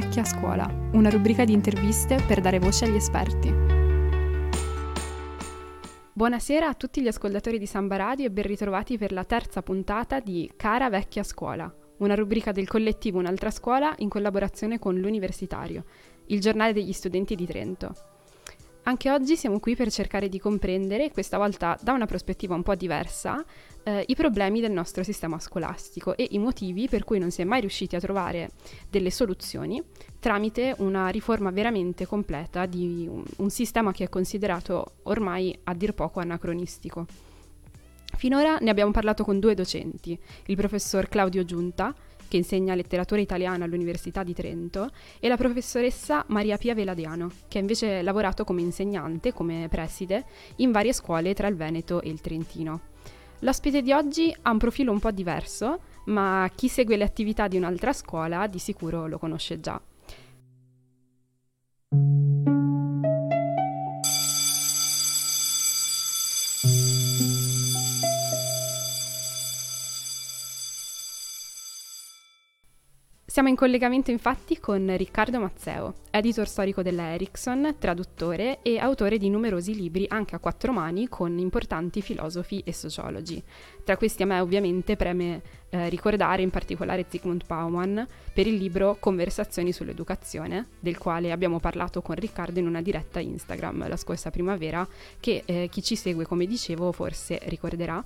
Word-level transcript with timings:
vecchia 0.00 0.24
scuola, 0.24 0.68
una 0.94 1.08
rubrica 1.08 1.44
di 1.44 1.52
interviste 1.52 2.20
per 2.26 2.40
dare 2.40 2.58
voce 2.58 2.84
agli 2.84 2.96
esperti. 2.96 3.54
Buonasera 6.12 6.66
a 6.66 6.74
tutti 6.74 7.00
gli 7.00 7.06
ascoltatori 7.06 7.60
di 7.60 7.66
Samba 7.66 7.94
Radio 7.94 8.26
e 8.26 8.32
ben 8.32 8.42
ritrovati 8.42 8.98
per 8.98 9.12
la 9.12 9.22
terza 9.22 9.62
puntata 9.62 10.18
di 10.18 10.50
Cara 10.56 10.90
vecchia 10.90 11.22
scuola, 11.22 11.72
una 11.98 12.16
rubrica 12.16 12.50
del 12.50 12.66
collettivo 12.66 13.20
Un'altra 13.20 13.52
scuola 13.52 13.94
in 13.98 14.08
collaborazione 14.08 14.80
con 14.80 14.98
l'Universitario, 14.98 15.84
il 16.26 16.40
giornale 16.40 16.72
degli 16.72 16.92
studenti 16.92 17.36
di 17.36 17.46
Trento. 17.46 18.13
Anche 18.86 19.10
oggi 19.10 19.34
siamo 19.34 19.60
qui 19.60 19.74
per 19.74 19.90
cercare 19.90 20.28
di 20.28 20.38
comprendere, 20.38 21.10
questa 21.10 21.38
volta 21.38 21.78
da 21.80 21.92
una 21.92 22.04
prospettiva 22.04 22.54
un 22.54 22.62
po' 22.62 22.74
diversa, 22.74 23.42
eh, 23.82 24.04
i 24.06 24.14
problemi 24.14 24.60
del 24.60 24.72
nostro 24.72 25.02
sistema 25.02 25.38
scolastico 25.38 26.14
e 26.14 26.28
i 26.32 26.38
motivi 26.38 26.86
per 26.86 27.02
cui 27.02 27.18
non 27.18 27.30
si 27.30 27.40
è 27.40 27.44
mai 27.44 27.60
riusciti 27.60 27.96
a 27.96 28.00
trovare 28.00 28.50
delle 28.90 29.10
soluzioni 29.10 29.82
tramite 30.20 30.74
una 30.78 31.08
riforma 31.08 31.50
veramente 31.50 32.04
completa 32.04 32.66
di 32.66 33.06
un, 33.08 33.24
un 33.36 33.48
sistema 33.48 33.90
che 33.90 34.04
è 34.04 34.08
considerato 34.10 34.96
ormai 35.04 35.58
a 35.64 35.72
dir 35.72 35.94
poco 35.94 36.20
anacronistico. 36.20 37.06
Finora 38.16 38.58
ne 38.58 38.68
abbiamo 38.68 38.90
parlato 38.90 39.24
con 39.24 39.38
due 39.38 39.54
docenti, 39.54 40.18
il 40.46 40.56
professor 40.56 41.08
Claudio 41.08 41.44
Giunta, 41.44 41.94
che 42.28 42.36
insegna 42.36 42.74
letteratura 42.74 43.20
italiana 43.20 43.64
all'Università 43.64 44.22
di 44.22 44.34
Trento, 44.34 44.90
e 45.20 45.28
la 45.28 45.36
professoressa 45.36 46.24
Maria 46.28 46.56
Pia 46.56 46.74
Veladiano, 46.74 47.30
che 47.48 47.58
ha 47.58 47.60
invece 47.60 48.02
lavorato 48.02 48.44
come 48.44 48.62
insegnante, 48.62 49.32
come 49.32 49.66
preside, 49.70 50.24
in 50.56 50.72
varie 50.72 50.92
scuole 50.92 51.34
tra 51.34 51.46
il 51.46 51.56
Veneto 51.56 52.00
e 52.00 52.08
il 52.08 52.20
Trentino. 52.20 52.80
L'ospite 53.40 53.82
di 53.82 53.92
oggi 53.92 54.34
ha 54.42 54.50
un 54.50 54.58
profilo 54.58 54.92
un 54.92 55.00
po' 55.00 55.10
diverso, 55.10 55.80
ma 56.06 56.50
chi 56.54 56.68
segue 56.68 56.96
le 56.96 57.04
attività 57.04 57.48
di 57.48 57.56
un'altra 57.56 57.92
scuola 57.92 58.46
di 58.46 58.58
sicuro 58.58 59.06
lo 59.06 59.18
conosce 59.18 59.60
già. 59.60 59.80
Siamo 73.34 73.48
in 73.48 73.56
collegamento 73.56 74.12
infatti 74.12 74.60
con 74.60 74.96
Riccardo 74.96 75.40
Mazzeo, 75.40 75.94
editor 76.12 76.46
storico 76.46 76.82
della 76.82 77.14
Ericsson, 77.14 77.74
traduttore 77.80 78.62
e 78.62 78.78
autore 78.78 79.18
di 79.18 79.28
numerosi 79.28 79.74
libri 79.74 80.06
anche 80.08 80.36
a 80.36 80.38
quattro 80.38 80.70
mani 80.70 81.08
con 81.08 81.36
importanti 81.38 82.00
filosofi 82.00 82.62
e 82.64 82.72
sociologi. 82.72 83.42
Tra 83.82 83.96
questi 83.96 84.22
a 84.22 84.26
me 84.26 84.38
ovviamente 84.38 84.94
preme 84.94 85.42
eh, 85.68 85.88
ricordare 85.88 86.42
in 86.42 86.50
particolare 86.50 87.06
Zygmunt 87.08 87.44
Bauman 87.44 88.06
per 88.32 88.46
il 88.46 88.54
libro 88.54 88.98
Conversazioni 89.00 89.72
sull'educazione, 89.72 90.68
del 90.78 90.96
quale 90.96 91.32
abbiamo 91.32 91.58
parlato 91.58 92.02
con 92.02 92.14
Riccardo 92.14 92.60
in 92.60 92.68
una 92.68 92.82
diretta 92.82 93.18
Instagram 93.18 93.88
la 93.88 93.96
scorsa 93.96 94.30
primavera, 94.30 94.86
che 95.18 95.42
eh, 95.44 95.68
chi 95.72 95.82
ci 95.82 95.96
segue 95.96 96.24
come 96.24 96.46
dicevo 96.46 96.92
forse 96.92 97.40
ricorderà 97.46 98.00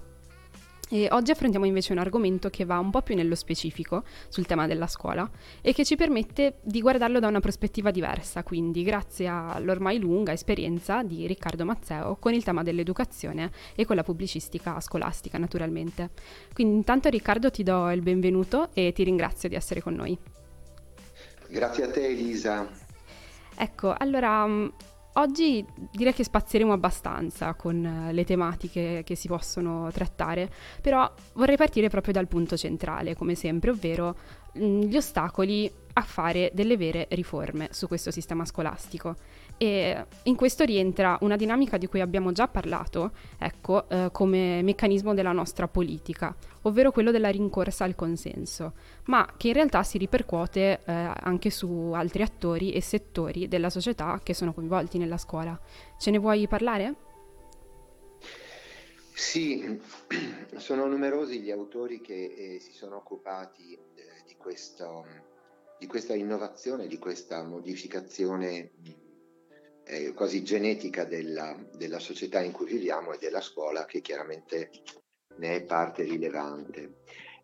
e 0.90 1.08
oggi 1.10 1.30
affrontiamo 1.30 1.66
invece 1.66 1.92
un 1.92 1.98
argomento 1.98 2.48
che 2.48 2.64
va 2.64 2.78
un 2.78 2.90
po' 2.90 3.02
più 3.02 3.14
nello 3.14 3.34
specifico 3.34 4.04
sul 4.28 4.46
tema 4.46 4.66
della 4.66 4.86
scuola 4.86 5.28
e 5.60 5.72
che 5.72 5.84
ci 5.84 5.96
permette 5.96 6.58
di 6.62 6.80
guardarlo 6.80 7.18
da 7.18 7.28
una 7.28 7.40
prospettiva 7.40 7.90
diversa, 7.90 8.42
quindi 8.42 8.82
grazie 8.82 9.26
all'ormai 9.26 9.98
lunga 9.98 10.32
esperienza 10.32 11.02
di 11.02 11.26
Riccardo 11.26 11.64
Mazzeo 11.64 12.16
con 12.16 12.32
il 12.32 12.42
tema 12.42 12.62
dell'educazione 12.62 13.50
e 13.74 13.84
con 13.84 13.96
la 13.96 14.02
pubblicistica 14.02 14.80
scolastica 14.80 15.36
naturalmente. 15.36 16.10
Quindi 16.54 16.76
intanto 16.76 17.08
Riccardo 17.08 17.50
ti 17.50 17.62
do 17.62 17.90
il 17.90 18.00
benvenuto 18.00 18.70
e 18.72 18.92
ti 18.92 19.04
ringrazio 19.04 19.48
di 19.48 19.54
essere 19.54 19.82
con 19.82 19.94
noi. 19.94 20.18
Grazie 21.48 21.84
a 21.84 21.90
te 21.90 22.06
Elisa. 22.06 22.68
Ecco, 23.56 23.94
allora 23.96 24.46
Oggi 25.14 25.64
direi 25.90 26.12
che 26.12 26.22
spazieremo 26.22 26.72
abbastanza 26.72 27.54
con 27.54 27.84
eh, 27.84 28.12
le 28.12 28.24
tematiche 28.24 29.02
che 29.04 29.16
si 29.16 29.26
possono 29.26 29.90
trattare, 29.90 30.48
però 30.80 31.10
vorrei 31.32 31.56
partire 31.56 31.88
proprio 31.88 32.12
dal 32.12 32.28
punto 32.28 32.56
centrale, 32.56 33.16
come 33.16 33.34
sempre, 33.34 33.70
ovvero 33.70 34.16
mm, 34.56 34.82
gli 34.82 34.96
ostacoli 34.96 35.70
a 35.94 36.02
fare 36.02 36.50
delle 36.54 36.76
vere 36.76 37.08
riforme 37.10 37.68
su 37.72 37.88
questo 37.88 38.12
sistema 38.12 38.44
scolastico. 38.44 39.16
E 39.60 40.06
in 40.22 40.36
questo 40.36 40.64
rientra 40.64 41.18
una 41.22 41.34
dinamica 41.34 41.78
di 41.78 41.88
cui 41.88 42.00
abbiamo 42.00 42.30
già 42.30 42.46
parlato, 42.46 43.10
ecco, 43.38 43.88
eh, 43.88 44.08
come 44.12 44.62
meccanismo 44.62 45.14
della 45.14 45.32
nostra 45.32 45.66
politica, 45.66 46.34
ovvero 46.62 46.92
quello 46.92 47.10
della 47.10 47.28
rincorsa 47.28 47.82
al 47.82 47.96
consenso, 47.96 48.74
ma 49.06 49.34
che 49.36 49.48
in 49.48 49.54
realtà 49.54 49.82
si 49.82 49.98
ripercuote 49.98 50.80
eh, 50.84 50.92
anche 50.92 51.50
su 51.50 51.90
altri 51.92 52.22
attori 52.22 52.70
e 52.70 52.80
settori 52.80 53.48
della 53.48 53.68
società 53.68 54.20
che 54.22 54.32
sono 54.32 54.54
coinvolti 54.54 54.96
nella 54.96 55.18
scuola. 55.18 55.58
Ce 55.98 56.12
ne 56.12 56.18
vuoi 56.18 56.46
parlare? 56.46 56.94
Sì, 59.12 59.80
sono 60.54 60.86
numerosi 60.86 61.40
gli 61.40 61.50
autori 61.50 62.00
che 62.00 62.14
eh, 62.54 62.60
si 62.60 62.70
sono 62.70 62.98
occupati 62.98 63.72
eh, 63.74 64.04
di, 64.24 64.36
questo, 64.36 65.04
di, 65.80 65.88
questa 65.88 66.14
innovazione, 66.14 66.86
di 66.86 66.98
questa 66.98 67.42
modificazione 67.42 68.70
eh, 69.88 70.12
quasi 70.12 70.42
genetica 70.42 71.04
della, 71.04 71.56
della, 71.74 71.98
società 71.98 72.40
in 72.40 72.52
cui 72.52 72.66
viviamo 72.66 73.12
e 73.12 73.18
della 73.18 73.40
scuola 73.40 73.86
che 73.86 74.00
chiaramente 74.00 74.70
ne 75.36 75.56
è 75.56 75.62
parte 75.62 76.02
rilevante. 76.02 76.98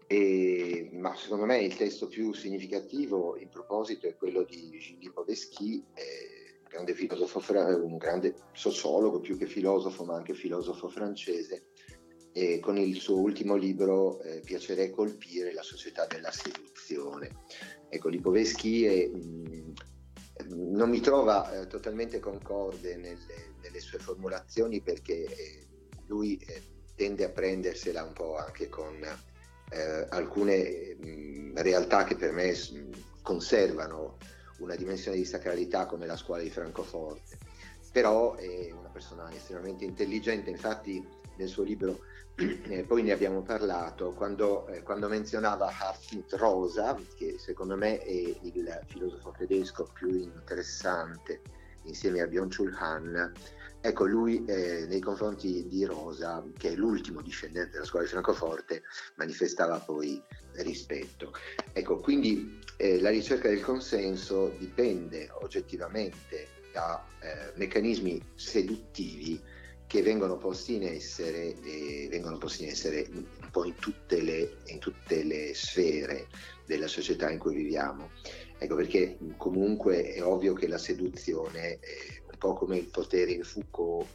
E, 0.06 0.90
ma 0.92 1.16
secondo 1.16 1.46
me 1.46 1.62
il 1.62 1.74
testo 1.74 2.06
più 2.06 2.34
significativo 2.34 3.38
in 3.38 3.48
proposito 3.48 4.06
è 4.06 4.16
quello 4.16 4.42
di 4.42 4.78
Gilles 4.78 5.12
Poveschi, 5.12 5.82
eh, 5.94 6.60
grande 6.68 6.94
filosofo, 6.94 7.40
un 7.82 7.96
grande 7.96 8.34
sociologo 8.52 9.20
più 9.20 9.38
che 9.38 9.46
filosofo, 9.46 10.04
ma 10.04 10.16
anche 10.16 10.34
filosofo 10.34 10.88
francese, 10.88 11.68
e 12.32 12.58
con 12.58 12.76
il 12.76 12.96
suo 12.96 13.20
ultimo 13.20 13.54
libro 13.54 14.20
eh, 14.20 14.40
Piacere 14.40 14.90
colpire 14.90 15.54
la 15.54 15.62
società 15.62 16.04
della 16.06 16.32
seduzione. 16.32 17.30
Ecco, 17.88 18.08
Lipoveschi 18.08 18.84
è, 18.84 19.06
mh, 19.06 19.72
non 20.48 20.90
mi 20.90 21.00
trova 21.00 21.52
eh, 21.52 21.66
totalmente 21.66 22.20
concorde 22.20 22.96
nelle, 22.96 23.54
nelle, 23.62 23.80
sue 23.80 23.98
formulazioni 23.98 24.80
perché 24.80 25.24
eh, 25.24 25.66
lui 26.06 26.36
eh, 26.36 26.62
tende 26.94 27.24
a 27.24 27.30
prendersela 27.30 28.02
un 28.02 28.12
po' 28.12 28.36
anche 28.36 28.68
con 28.68 28.94
eh, 29.70 30.06
alcune 30.10 30.96
mh, 30.96 31.52
realtà 31.56 32.04
che 32.04 32.16
per 32.16 32.32
me 32.32 32.54
conservano 33.22 34.18
una 34.58 34.76
dimensione 34.76 35.16
di 35.16 35.24
sacralità 35.24 35.86
come 35.86 36.06
la 36.06 36.16
scuola 36.16 36.42
di 36.42 36.50
Francoforte. 36.50 37.38
Però 37.90 38.34
è 38.34 38.70
una 38.72 38.88
persona 38.88 39.32
estremamente 39.32 39.84
intelligente, 39.84 40.50
infatti 40.50 41.04
nel 41.36 41.48
suo 41.48 41.62
libro 41.62 42.00
eh, 42.36 42.84
poi 42.84 43.02
ne 43.02 43.12
abbiamo 43.12 43.42
parlato, 43.42 44.12
quando, 44.12 44.66
eh, 44.68 44.82
quando 44.82 45.08
menzionava 45.08 45.66
Hartmut 45.66 46.32
Rosa, 46.34 46.98
che 47.16 47.36
secondo 47.38 47.76
me 47.76 48.00
è 48.00 48.10
il 48.10 48.80
filosofo 48.86 49.32
tedesco 49.36 49.88
più 49.92 50.08
interessante 50.08 51.42
insieme 51.84 52.20
a 52.20 52.26
Byung-Chul 52.26 52.74
Han, 52.78 53.32
ecco 53.80 54.06
lui 54.06 54.44
eh, 54.46 54.86
nei 54.88 55.00
confronti 55.00 55.66
di 55.68 55.84
Rosa, 55.84 56.42
che 56.56 56.72
è 56.72 56.74
l'ultimo 56.74 57.20
discendente 57.20 57.72
della 57.72 57.84
scuola 57.84 58.04
di 58.04 58.10
Francoforte, 58.10 58.82
manifestava 59.16 59.78
poi 59.78 60.20
rispetto. 60.54 61.32
Ecco, 61.72 61.98
quindi 61.98 62.58
eh, 62.78 63.00
la 63.00 63.10
ricerca 63.10 63.48
del 63.48 63.60
consenso 63.60 64.54
dipende 64.58 65.28
oggettivamente 65.42 66.48
da 66.72 67.04
eh, 67.20 67.52
meccanismi 67.56 68.20
seduttivi 68.34 69.40
che 69.86 70.02
vengono 70.02 70.36
posti 70.36 70.74
in 70.74 70.84
essere, 70.84 71.54
eh, 71.62 72.08
vengono 72.10 72.38
posti 72.38 72.64
in 72.64 72.70
essere 72.70 73.06
un 73.10 73.24
po' 73.50 73.64
in 73.64 73.74
tutte, 73.76 74.20
le, 74.20 74.56
in 74.66 74.78
tutte 74.78 75.22
le 75.22 75.52
sfere 75.54 76.26
della 76.66 76.88
società 76.88 77.30
in 77.30 77.38
cui 77.38 77.54
viviamo. 77.54 78.10
Ecco 78.58 78.76
perché 78.76 79.18
comunque 79.36 80.14
è 80.14 80.22
ovvio 80.24 80.54
che 80.54 80.66
la 80.66 80.78
seduzione, 80.78 81.74
eh, 81.74 82.22
un 82.30 82.38
po' 82.38 82.54
come 82.54 82.78
il 82.78 82.86
potere 82.86 83.32
in 83.32 83.44
Foucault, 83.44 84.08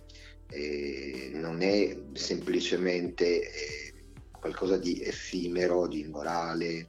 eh, 0.50 1.31
non 1.36 1.62
è 1.62 1.95
semplicemente 2.13 3.25
eh, 3.25 3.94
qualcosa 4.31 4.77
di 4.77 5.01
effimero, 5.04 5.88
di 5.88 6.01
immorale, 6.01 6.88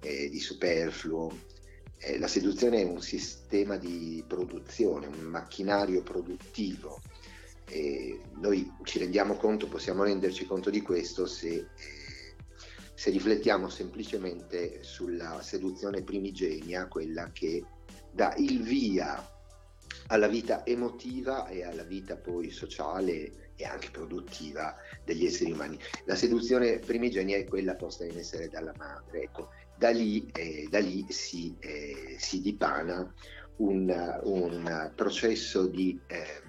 eh, 0.00 0.28
di 0.28 0.40
superfluo. 0.40 1.48
Eh, 1.96 2.18
la 2.18 2.28
seduzione 2.28 2.82
è 2.82 2.84
un 2.84 3.00
sistema 3.00 3.76
di 3.76 4.22
produzione, 4.26 5.06
un 5.06 5.20
macchinario 5.20 6.02
produttivo 6.02 7.00
e 7.70 8.20
noi 8.34 8.70
ci 8.82 8.98
rendiamo 8.98 9.36
conto, 9.36 9.68
possiamo 9.68 10.02
renderci 10.02 10.44
conto 10.44 10.70
di 10.70 10.82
questo 10.82 11.26
se, 11.26 11.48
eh, 11.54 11.66
se 12.94 13.10
riflettiamo 13.10 13.68
semplicemente 13.68 14.82
sulla 14.82 15.40
seduzione 15.40 16.02
primigenia, 16.02 16.88
quella 16.88 17.30
che 17.32 17.64
dà 18.10 18.34
il 18.38 18.62
via 18.62 19.24
alla 20.08 20.26
vita 20.26 20.66
emotiva 20.66 21.46
e 21.48 21.64
alla 21.64 21.84
vita 21.84 22.16
poi 22.16 22.50
sociale 22.50 23.52
e 23.54 23.64
anche 23.64 23.90
produttiva 23.90 24.74
degli 25.04 25.26
esseri 25.26 25.52
umani. 25.52 25.78
La 26.06 26.16
seduzione 26.16 26.78
primigenia 26.78 27.36
è 27.36 27.44
quella 27.44 27.76
posta 27.76 28.04
in 28.04 28.18
essere 28.18 28.48
dalla 28.48 28.74
madre. 28.76 29.22
Ecco, 29.22 29.50
da 29.76 29.90
lì, 29.90 30.28
eh, 30.34 30.66
da 30.68 30.78
lì 30.78 31.06
si, 31.08 31.54
eh, 31.60 32.16
si, 32.18 32.40
dipana 32.40 33.12
un, 33.56 34.20
un 34.24 34.92
processo 34.94 35.66
di, 35.66 35.98
eh, 36.06 36.42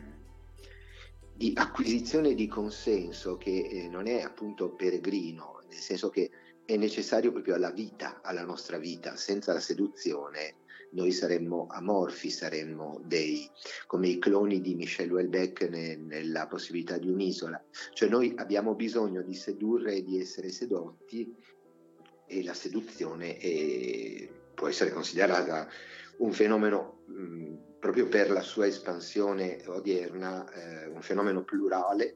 di, 1.41 1.53
acquisizione 1.55 2.35
di 2.35 2.47
consenso 2.47 3.35
che 3.35 3.67
eh, 3.67 3.87
non 3.89 4.05
è 4.05 4.21
appunto 4.21 4.75
peregrino, 4.75 5.63
nel 5.67 5.79
senso 5.79 6.09
che 6.09 6.29
è 6.63 6.77
necessario 6.77 7.31
proprio 7.31 7.55
alla 7.55 7.71
vita, 7.71 8.21
alla 8.21 8.43
nostra 8.43 8.77
vita. 8.77 9.15
Senza 9.15 9.51
la 9.51 9.59
seduzione 9.59 10.57
noi 10.91 11.11
saremmo 11.11 11.65
amorfi, 11.71 12.29
saremmo 12.29 13.01
dei, 13.05 13.49
come 13.87 14.09
i 14.09 14.19
cloni 14.19 14.61
di 14.61 14.75
Michel 14.75 15.11
Houellebecq 15.11 15.67
ne, 15.67 15.95
nella 15.95 16.45
possibilità 16.45 16.99
di 16.99 17.09
un'isola. 17.09 17.59
Cioè 17.91 18.07
noi 18.07 18.33
abbiamo 18.35 18.75
bisogno 18.75 19.23
di 19.23 19.33
sedurre 19.33 19.95
e 19.95 20.03
di 20.03 20.19
essere 20.19 20.49
sedotti 20.49 21.33
e 22.27 22.43
la 22.43 22.53
seduzione 22.53 23.37
è, 23.37 24.29
può 24.53 24.67
essere 24.67 24.91
considerata 24.91 25.67
un 26.17 26.31
fenomeno 26.33 27.01
mh, 27.07 27.70
proprio 27.81 28.07
per 28.07 28.29
la 28.29 28.41
sua 28.41 28.67
espansione 28.67 29.59
odierna, 29.65 30.47
eh, 30.53 30.87
un 30.87 31.01
fenomeno 31.01 31.43
plurale, 31.43 32.15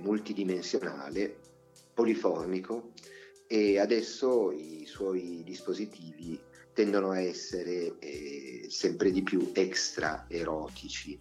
multidimensionale, 0.00 1.36
poliformico 1.94 2.92
e 3.46 3.78
adesso 3.78 4.50
i 4.50 4.84
suoi 4.86 5.42
dispositivi 5.44 6.40
tendono 6.72 7.10
a 7.10 7.20
essere 7.20 7.98
eh, 7.98 8.66
sempre 8.68 9.10
di 9.10 9.22
più 9.22 9.50
extra 9.54 10.26
erotici. 10.28 11.20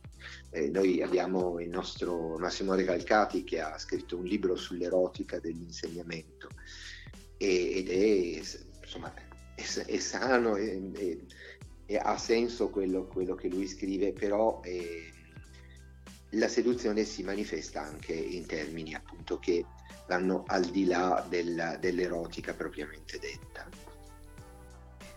Eh, 0.49 0.69
noi 0.69 1.01
abbiamo 1.01 1.59
il 1.59 1.69
nostro 1.69 2.37
Massimo 2.37 2.73
Recalcati 2.73 3.43
che 3.43 3.59
ha 3.61 3.77
scritto 3.77 4.17
un 4.17 4.23
libro 4.23 4.55
sull'erotica 4.55 5.39
dell'insegnamento 5.39 6.49
e, 7.37 7.77
ed 7.77 7.89
è, 7.89 8.41
insomma, 8.81 9.13
è, 9.55 9.61
è 9.61 9.97
sano 9.99 10.55
e, 10.55 11.19
ha 11.97 12.17
senso 12.17 12.69
quello, 12.69 13.05
quello, 13.05 13.35
che 13.35 13.47
lui 13.47 13.67
scrive, 13.67 14.13
però 14.13 14.61
eh, 14.63 15.11
la 16.31 16.47
seduzione 16.47 17.03
si 17.03 17.23
manifesta 17.23 17.81
anche 17.81 18.13
in 18.13 18.45
termini 18.45 18.93
appunto 18.93 19.39
che 19.39 19.65
vanno 20.07 20.43
al 20.47 20.65
di 20.65 20.85
là 20.85 21.25
della, 21.27 21.77
dell'erotica 21.77 22.53
propriamente 22.53 23.19
detta. 23.19 23.67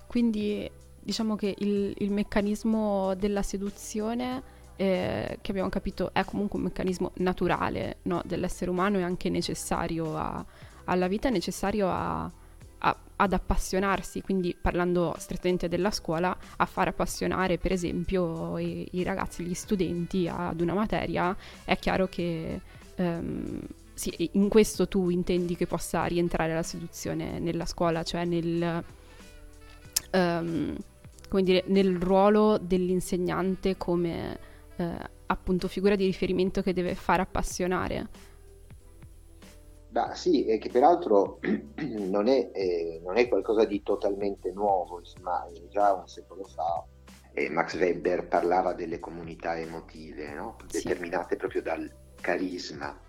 Quindi 0.07 0.71
diciamo 1.01 1.37
che 1.37 1.55
il, 1.59 1.95
il 1.99 2.11
meccanismo 2.11 3.15
della 3.15 3.43
seduzione, 3.43 4.43
eh, 4.77 5.39
che 5.41 5.51
abbiamo 5.51 5.69
capito, 5.69 6.13
è 6.13 6.25
comunque 6.25 6.59
un 6.59 6.65
meccanismo 6.65 7.13
naturale 7.17 7.99
no? 8.03 8.23
dell'essere 8.25 8.71
umano 8.71 8.99
e 8.99 9.03
anche 9.03 9.29
necessario 9.29 10.17
a, 10.17 10.45
alla 10.85 11.09
vita, 11.09 11.29
necessario 11.29 11.89
a, 11.89 12.31
ad 13.17 13.33
appassionarsi, 13.33 14.21
quindi 14.21 14.57
parlando 14.61 15.15
strettamente 15.19 15.69
della 15.69 15.91
scuola, 15.91 16.37
a 16.57 16.67
far 16.67 16.89
appassionare 16.89 17.59
per 17.59 17.73
esempio 17.73 18.59
i, 18.59 18.89
i 18.93 19.03
ragazzi, 19.03 19.45
gli 19.45 19.55
studenti 19.55 20.29
ad 20.29 20.61
una 20.61 20.75
materia, 20.75 21.37
è 21.65 21.79
chiaro 21.79 22.07
che... 22.07 22.61
Um, 22.97 23.61
sì, 23.95 24.31
in 24.33 24.49
questo 24.49 24.89
tu 24.89 25.09
intendi 25.09 25.55
che 25.55 25.69
possa 25.69 26.05
rientrare 26.07 26.53
la 26.53 26.65
seduzione 26.65 27.39
nella 27.39 27.65
scuola, 27.65 28.03
cioè 28.03 28.25
nel, 28.25 28.83
come 31.35 31.43
dire, 31.43 31.65
nel 31.67 31.97
ruolo 31.97 32.59
dell'insegnante 32.59 33.77
come 33.77 34.39
uh, 34.77 34.85
appunto 35.27 35.69
figura 35.69 35.97
di 35.97 36.05
riferimento 36.05 36.63
che 36.63 36.73
deve 36.73 36.95
far 36.95 37.21
appassionare. 37.21 38.09
Bah, 39.95 40.13
sì, 40.13 40.45
e 40.47 40.59
che 40.59 40.71
peraltro 40.71 41.39
non 41.79 42.27
è, 42.27 42.51
eh, 42.53 43.01
non 43.05 43.17
è, 43.17 43.29
qualcosa 43.29 43.65
di 43.65 43.81
totalmente 43.85 44.51
nuovo, 44.51 44.99
insomma, 44.99 45.49
già 45.71 45.93
un 45.93 46.09
secolo 46.09 46.43
fa 46.43 46.85
eh, 47.33 47.49
Max 47.49 47.77
Weber 47.79 48.27
parlava 48.27 48.73
delle 48.73 48.99
comunità 48.99 49.57
emotive, 49.57 50.35
no? 50.35 50.57
sì. 50.67 50.83
determinate 50.83 51.37
proprio 51.37 51.63
dal 51.63 51.89
carisma. 52.21 53.01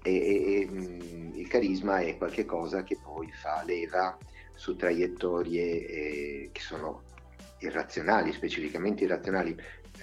E, 0.00 0.14
e, 0.14 0.60
e 0.60 0.68
mm, 0.70 1.32
il 1.34 1.48
carisma 1.48 1.98
è 1.98 2.16
qualcosa 2.16 2.84
che 2.84 3.00
poi 3.02 3.28
fa 3.32 3.64
leva 3.64 4.16
su 4.54 4.76
traiettorie 4.76 5.86
eh, 5.88 6.50
che 6.52 6.60
sono 6.60 7.02
irrazionali, 7.58 8.32
specificamente 8.32 9.02
irrazionali, 9.02 9.56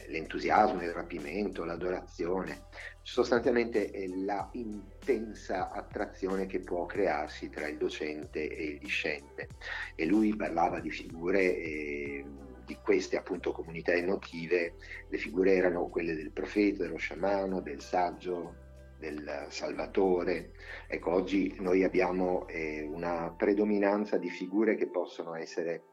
l'entusiasmo, 0.10 0.82
il 0.82 0.92
rapimento, 0.92 1.64
l'adorazione, 1.64 2.66
sostanzialmente 3.02 3.92
la 4.26 4.50
intensa 4.54 5.72
attrazione 5.72 6.46
che 6.46 6.60
può 6.60 6.86
crearsi 6.86 7.50
tra 7.50 7.68
il 7.68 7.78
docente 7.78 8.48
e 8.48 8.64
il 8.64 8.80
discente. 8.80 9.48
E 9.96 10.06
lui 10.06 10.36
parlava 10.36 10.80
di 10.80 10.92
figure 10.92 11.56
eh, 11.56 12.26
di 12.66 12.78
queste 12.84 13.18
appunto 13.18 13.52
comunità 13.52 13.94
emotive, 13.94 14.76
le 15.08 15.18
figure 15.18 15.54
erano 15.54 15.88
quelle 15.88 16.14
del 16.14 16.32
profeta, 16.32 16.84
dello 16.84 16.98
sciamano, 16.98 17.62
del 17.62 17.82
saggio, 17.82 18.68
del 19.00 19.48
Salvatore. 19.50 20.52
Ecco, 20.88 21.14
oggi 21.14 21.56
noi 21.60 21.84
abbiamo 21.84 22.48
eh, 22.48 22.84
una 22.84 23.34
predominanza 23.36 24.18
di 24.18 24.30
figure 24.30 24.76
che 24.76 24.88
possono 24.88 25.34
essere 25.34 25.84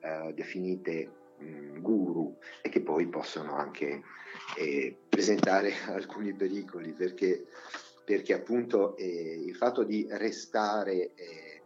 eh, 0.00 0.32
definite 0.34 1.15
mm, 1.42 1.78
guru 1.80 2.38
e 2.62 2.68
che 2.68 2.80
poi 2.80 3.08
possono 3.08 3.56
anche 3.56 4.02
eh, 4.58 4.96
presentare 5.08 5.72
alcuni 5.88 6.34
pericoli 6.34 6.92
perché, 6.92 7.46
perché 8.04 8.34
appunto 8.34 8.96
eh, 8.96 9.42
il 9.44 9.54
fatto 9.56 9.82
di 9.84 10.06
restare 10.10 11.14
eh, 11.14 11.62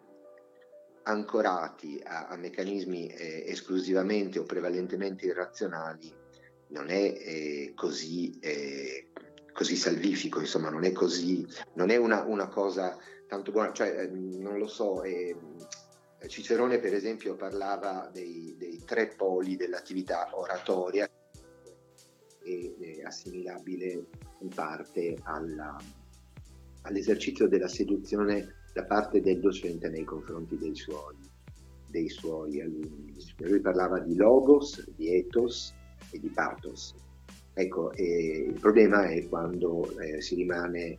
ancorati 1.05 2.01
a, 2.05 2.29
a 2.29 2.37
meccanismi 2.37 3.09
eh, 3.09 3.45
esclusivamente 3.47 4.39
o 4.39 4.45
prevalentemente 4.45 5.27
irrazionali 5.27 6.13
non 6.69 6.89
è 6.89 7.73
così 7.75 8.39
così 9.53 9.77
salvifico, 9.77 10.41
insomma, 10.41 10.71
non 10.71 10.85
è 10.85 10.93
così, 10.93 11.47
non 11.75 11.91
è 11.91 11.97
una, 11.97 12.23
una 12.23 12.49
cosa 12.49 12.97
tanto 13.27 13.53
buona, 13.53 13.73
cioè 13.73 14.07
non 14.07 14.59
lo 14.59 14.67
so, 14.67 15.03
eh, 15.03 15.37
Cicerone 16.27 16.79
per 16.79 16.95
esempio 16.95 17.35
parlava 17.35 18.11
dei, 18.13 18.55
dei, 18.59 18.83
tre 18.85 19.09
poli 19.09 19.57
dell'attività 19.57 20.29
oratoria 20.33 21.09
e 22.43 22.77
è 22.79 23.03
assimilabile 23.05 24.07
in 24.41 24.49
parte 24.49 25.17
alla, 25.23 25.77
all'esercizio 26.83 27.49
della 27.49 27.69
seduzione 27.69 28.57
da 28.73 28.85
parte 28.85 29.21
del 29.21 29.41
docente 29.41 29.89
nei 29.89 30.05
confronti 30.05 30.57
dei 30.59 30.75
suoi, 30.77 31.17
dei 31.89 32.09
suoi 32.09 32.61
alunni. 32.61 33.17
Lui 33.39 33.61
parlava 33.61 33.99
di 34.01 34.15
logos, 34.15 34.89
di 34.97 35.15
ethos 35.15 35.75
e 36.11 36.19
di 36.21 36.29
pathos 36.29 36.95
Ecco, 37.61 37.93
eh, 37.93 38.47
il 38.49 38.59
problema 38.59 39.07
è 39.09 39.29
quando 39.29 39.99
eh, 39.99 40.21
si, 40.23 40.37
rimane, 40.37 40.99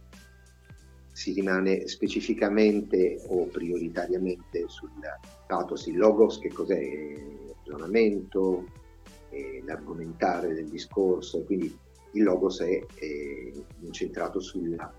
si, 1.22 1.34
rimane, 1.34 1.88
specificamente 1.88 3.22
o 3.28 3.46
prioritariamente 3.46 4.66
sul 4.66 4.90
pathos, 5.46 5.86
il 5.86 5.98
logos, 5.98 6.40
che 6.40 6.50
cos'è? 6.50 6.80
Il 6.80 7.54
ragionamento, 7.58 8.66
eh, 9.30 9.62
l'argomentare 9.64 10.52
del 10.56 10.68
discorso, 10.68 11.44
quindi 11.44 11.78
il 12.14 12.24
logos 12.24 12.62
è 12.62 12.84
incentrato 13.82 14.40
sulla, 14.40 14.92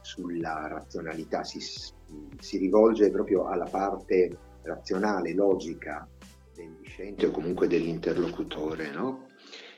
sulla 0.00 0.66
razionalità, 0.66 1.44
si, 1.44 1.60
si, 1.60 2.56
rivolge 2.56 3.10
proprio 3.10 3.46
alla 3.46 3.68
parte 3.68 4.38
razionale, 4.62 5.34
logica 5.34 6.08
del 6.54 6.74
discente 6.80 7.26
o 7.26 7.30
comunque 7.30 7.68
dell'interlocutore, 7.68 8.90
no? 8.92 9.26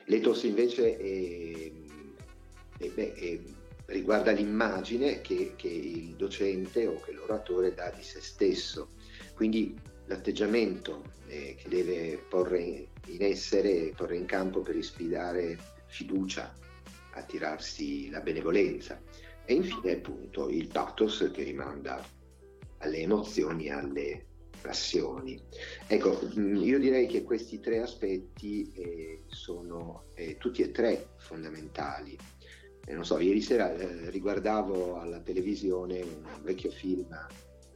L'ethos 0.04 0.44
invece 0.44 0.96
è, 0.96 1.72
è, 2.78 2.88
beh, 2.88 3.14
è, 3.14 3.40
riguarda 3.92 4.32
l'immagine 4.32 5.20
che, 5.20 5.52
che, 5.56 5.68
il 5.68 6.14
docente 6.16 6.86
o 6.86 7.00
che 7.00 7.12
l'oratore 7.12 7.74
dà 7.74 7.90
di 7.90 8.02
se 8.02 8.20
stesso, 8.20 8.88
quindi 9.34 9.78
l'atteggiamento 10.06 11.04
eh, 11.28 11.56
che 11.58 11.68
deve 11.68 12.16
porre 12.28 12.88
in 13.06 13.22
essere, 13.22 13.92
porre 13.96 14.16
in 14.16 14.26
campo 14.26 14.60
per 14.60 14.76
ispirare 14.76 15.58
fiducia, 15.86 16.52
attirarsi 17.12 18.10
la 18.10 18.20
benevolenza 18.20 19.00
e 19.44 19.54
infine 19.54 19.92
appunto 19.92 20.48
il 20.48 20.68
pathos 20.68 21.30
che 21.32 21.42
rimanda 21.42 22.04
alle 22.78 22.98
emozioni, 22.98 23.70
alle 23.70 24.26
passioni. 24.60 25.40
Ecco, 25.86 26.20
mm, 26.38 26.56
io 26.56 26.78
direi 26.78 27.06
che 27.06 27.22
questi 27.24 27.60
tre 27.60 27.80
aspetti 27.80 28.72
eh, 28.74 29.22
sono 29.26 30.04
eh, 30.14 30.36
tutti 30.38 30.62
e 30.62 30.70
tre 30.70 31.08
fondamentali. 31.16 32.16
Eh, 32.84 32.94
non 32.94 33.04
so, 33.04 33.18
ieri 33.18 33.40
sera 33.40 33.72
eh, 33.74 34.10
riguardavo 34.10 34.98
alla 34.98 35.20
televisione 35.20 36.00
un 36.02 36.42
vecchio 36.42 36.70
film 36.70 37.06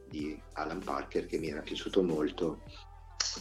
di 0.09 0.39
Alan 0.53 0.83
Parker 0.83 1.25
che 1.25 1.37
mi 1.37 1.49
era 1.49 1.61
piaciuto 1.61 2.03
molto, 2.03 2.61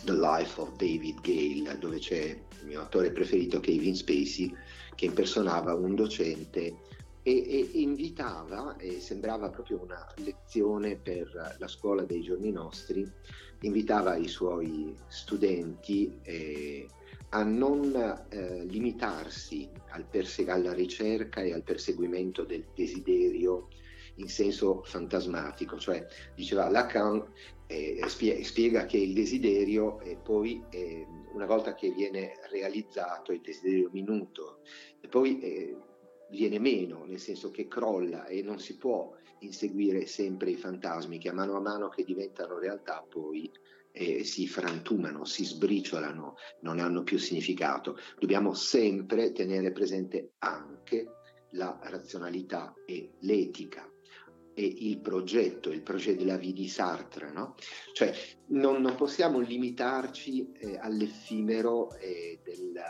The 0.05 0.13
Life 0.13 0.61
of 0.61 0.77
David 0.77 1.21
Gale, 1.21 1.79
dove 1.79 1.99
c'è 1.99 2.23
il 2.61 2.67
mio 2.67 2.83
attore 2.83 3.11
preferito 3.11 3.61
Kevin 3.61 3.95
Spacey 3.95 4.53
che 4.95 5.07
impersonava 5.07 5.75
un 5.75 5.95
docente 5.95 6.77
e, 7.23 7.71
e 7.73 7.81
invitava, 7.81 8.77
e 8.77 9.01
sembrava 9.01 9.51
proprio 9.51 9.83
una 9.83 10.07
lezione 10.17 10.97
per 10.97 11.57
la 11.59 11.69
scuola 11.69 12.03
dei 12.05 12.23
giorni 12.23 12.53
nostri, 12.53 13.05
invitava 13.61 14.17
i 14.17 14.29
suoi 14.29 14.95
studenti 15.09 16.19
eh, 16.23 16.87
a 17.31 17.43
non 17.43 18.27
eh, 18.29 18.65
limitarsi 18.65 19.71
al 19.91 20.07
perse- 20.09 20.49
alla 20.49 20.73
ricerca 20.73 21.41
e 21.43 21.53
al 21.53 21.63
perseguimento 21.63 22.45
del 22.45 22.67
desiderio 22.75 23.69
in 24.19 24.29
senso 24.29 24.83
fantasmatico, 24.85 25.79
cioè 25.79 26.07
diceva 26.35 26.71
Lacan 26.71 27.23
eh, 27.67 28.01
spie- 28.07 28.43
spiega 28.45 28.87
che 28.87 28.97
il 28.97 29.13
desiderio 29.13 30.01
e 30.01 30.17
poi 30.17 30.65
eh, 30.71 31.07
una 31.33 31.47
volta 31.47 31.75
che 31.75 31.91
viene 31.91 32.35
realizzato 32.51 33.33
il 33.33 33.41
desiderio 33.43 33.91
minuto 33.93 34.61
poi 35.09 35.41
eh, 35.41 35.77
viene 36.31 36.59
meno, 36.59 37.05
nel 37.05 37.21
senso 37.21 37.51
che 37.51 37.69
crolla 37.69 38.27
e 38.27 38.43
non 38.43 38.59
si 38.59 38.77
può 38.77 39.15
inseguire 39.41 40.07
sempre 40.07 40.51
i 40.51 40.57
fantasmi 40.57 41.19
che 41.19 41.29
a 41.29 41.33
mano 41.33 41.57
a 41.57 41.61
mano 41.61 41.89
che 41.89 42.05
diventano 42.05 42.59
realtà 42.59 43.05
poi 43.09 43.51
eh, 43.97 44.25
si 44.25 44.47
frantumano, 44.47 45.25
si 45.25 45.45
sbriciolano, 45.45 46.35
non 46.61 46.79
hanno 46.79 47.03
più 47.03 47.19
significato. 47.19 47.97
Dobbiamo 48.19 48.53
sempre 48.53 49.33
tenere 49.33 49.73
presente 49.73 50.33
anche 50.39 51.07
la 51.53 51.79
razionalità 51.83 52.75
e 52.85 53.13
l'etica 53.21 53.91
e 54.53 54.65
il 54.65 55.01
progetto, 55.01 55.71
il 55.71 55.83
progetto 55.83 56.19
della 56.19 56.37
vita 56.37 56.61
di 56.61 56.69
Sartre, 56.69 57.31
no? 57.33 57.55
Cioè 57.93 58.13
non, 58.49 58.81
non 58.81 58.95
possiamo 58.97 59.39
limitarci 59.39 60.53
eh, 60.53 60.79
all'effimero 60.79 61.95
eh, 61.99 62.41
del, 62.43 62.81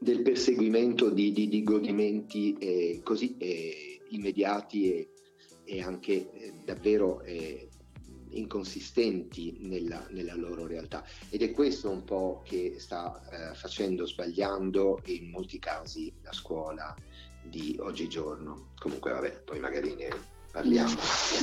del, 0.00 0.22
perseguimento 0.22 1.10
di, 1.10 1.32
di, 1.32 1.48
di 1.48 1.62
godimenti 1.62 2.56
eh, 2.58 3.00
così 3.02 3.36
eh, 3.38 4.00
immediati 4.08 4.90
e, 4.90 5.10
e 5.64 5.82
anche 5.82 6.30
eh, 6.32 6.52
davvero 6.64 7.20
eh, 7.20 7.67
inconsistenti 8.38 9.56
nella, 9.60 10.06
nella, 10.10 10.34
loro 10.34 10.66
realtà. 10.66 11.04
Ed 11.28 11.42
è 11.42 11.50
questo 11.50 11.90
un 11.90 12.04
po' 12.04 12.42
che 12.44 12.76
sta 12.78 13.20
facendo 13.54 14.06
sbagliando 14.06 15.00
in 15.06 15.30
molti 15.30 15.58
casi 15.58 16.12
la 16.22 16.32
scuola 16.32 16.94
di 17.42 17.76
oggigiorno. 17.80 18.68
Comunque 18.78 19.12
vabbè, 19.12 19.42
poi 19.44 19.58
magari 19.58 19.94
ne 19.94 20.08
parliamo. 20.50 20.94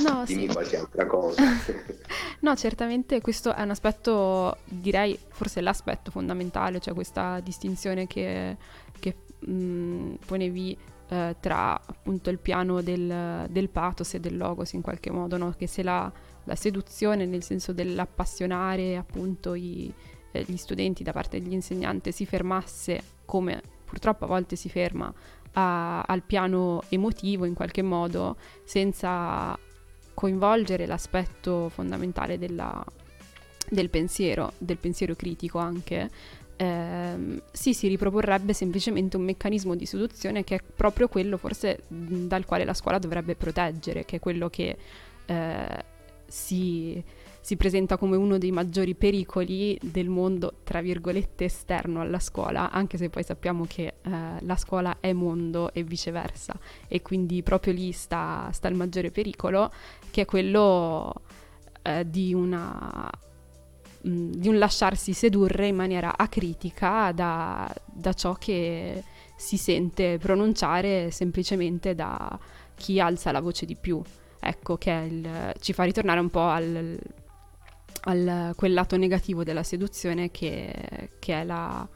No, 0.06 0.24
Dimmi 0.24 0.46
sì. 0.46 0.48
qualche 0.48 0.76
altra 0.76 1.06
cosa. 1.06 1.42
no, 2.40 2.56
certamente 2.56 3.20
questo 3.20 3.54
è 3.54 3.62
un 3.62 3.70
aspetto, 3.70 4.58
direi 4.64 5.18
forse 5.28 5.60
l'aspetto 5.60 6.10
fondamentale, 6.10 6.80
cioè 6.80 6.94
questa 6.94 7.40
distinzione 7.40 8.06
che, 8.06 8.56
che 8.98 9.16
mh, 9.38 10.14
ponevi 10.26 10.76
eh, 11.08 11.36
tra 11.40 11.80
appunto 11.84 12.30
il 12.30 12.38
piano 12.38 12.80
del, 12.82 13.46
del, 13.48 13.68
pathos 13.68 14.14
e 14.14 14.20
del 14.20 14.36
logos 14.36 14.72
in 14.72 14.82
qualche 14.82 15.10
modo, 15.10 15.36
no? 15.36 15.54
che 15.56 15.66
se 15.66 15.82
la, 15.82 16.12
la, 16.46 16.56
seduzione 16.56 17.26
nel 17.26 17.42
senso 17.42 17.72
dell'appassionare 17.72 18.96
appunto 18.96 19.54
i, 19.54 19.92
eh, 20.32 20.44
gli 20.46 20.56
studenti 20.56 21.02
da 21.02 21.12
parte 21.12 21.40
degli 21.40 21.52
insegnanti 21.52 22.10
si 22.12 22.26
fermasse 22.26 23.02
come 23.24 23.60
purtroppo 23.84 24.24
a 24.24 24.28
volte 24.28 24.56
si 24.56 24.68
ferma 24.68 25.12
a, 25.52 26.02
al 26.02 26.22
piano 26.22 26.82
emotivo 26.88 27.44
in 27.44 27.54
qualche 27.54 27.82
modo, 27.82 28.36
senza 28.64 29.58
coinvolgere 30.14 30.86
l'aspetto 30.86 31.68
fondamentale 31.68 32.38
della, 32.38 32.84
del 33.68 33.90
pensiero, 33.90 34.52
del 34.58 34.78
pensiero 34.78 35.14
critico 35.14 35.58
anche, 35.58 36.10
ehm, 36.56 37.42
sì, 37.52 37.74
si 37.74 37.88
riproporrebbe 37.88 38.52
semplicemente 38.52 39.16
un 39.16 39.24
meccanismo 39.24 39.74
di 39.74 39.86
seduzione 39.86 40.44
che 40.44 40.56
è 40.56 40.60
proprio 40.62 41.08
quello 41.08 41.36
forse 41.36 41.82
dal 41.88 42.44
quale 42.44 42.64
la 42.64 42.74
scuola 42.74 42.98
dovrebbe 42.98 43.34
proteggere, 43.34 44.04
che 44.04 44.16
è 44.16 44.20
quello 44.20 44.48
che 44.48 44.76
eh, 45.26 45.84
si 46.26 47.02
si 47.46 47.54
presenta 47.56 47.96
come 47.96 48.16
uno 48.16 48.38
dei 48.38 48.50
maggiori 48.50 48.96
pericoli 48.96 49.78
del 49.80 50.08
mondo, 50.08 50.54
tra 50.64 50.80
virgolette, 50.80 51.44
esterno 51.44 52.00
alla 52.00 52.18
scuola, 52.18 52.72
anche 52.72 52.96
se 52.98 53.08
poi 53.08 53.22
sappiamo 53.22 53.66
che 53.68 53.84
eh, 54.02 54.10
la 54.40 54.56
scuola 54.56 54.96
è 54.98 55.12
mondo 55.12 55.72
e 55.72 55.84
viceversa, 55.84 56.58
e 56.88 57.02
quindi 57.02 57.44
proprio 57.44 57.72
lì 57.72 57.92
sta, 57.92 58.48
sta 58.50 58.66
il 58.66 58.74
maggiore 58.74 59.12
pericolo, 59.12 59.72
che 60.10 60.22
è 60.22 60.24
quello 60.24 61.22
eh, 61.82 62.10
di 62.10 62.34
una 62.34 63.08
mm, 64.08 64.32
di 64.32 64.48
un 64.48 64.58
lasciarsi 64.58 65.12
sedurre 65.12 65.68
in 65.68 65.76
maniera 65.76 66.16
acritica 66.16 67.12
da, 67.12 67.72
da, 67.84 68.12
ciò 68.12 68.32
che 68.34 69.04
si 69.36 69.56
sente 69.56 70.18
pronunciare 70.18 71.12
semplicemente 71.12 71.94
da 71.94 72.36
chi 72.74 72.98
alza 72.98 73.30
la 73.30 73.40
voce 73.40 73.66
di 73.66 73.76
più. 73.76 74.02
Ecco, 74.40 74.76
che 74.76 74.90
il, 74.90 75.52
ci 75.60 75.72
fa 75.72 75.84
ritornare 75.84 76.20
un 76.20 76.30
po' 76.30 76.46
al, 76.46 76.98
al, 78.02 78.52
quel 78.54 78.72
lato 78.72 78.96
negativo 78.96 79.44
della 79.44 79.62
seduzione 79.62 80.30
che, 80.30 81.10
che 81.18 81.40
è 81.40 81.44
la, 81.44 81.86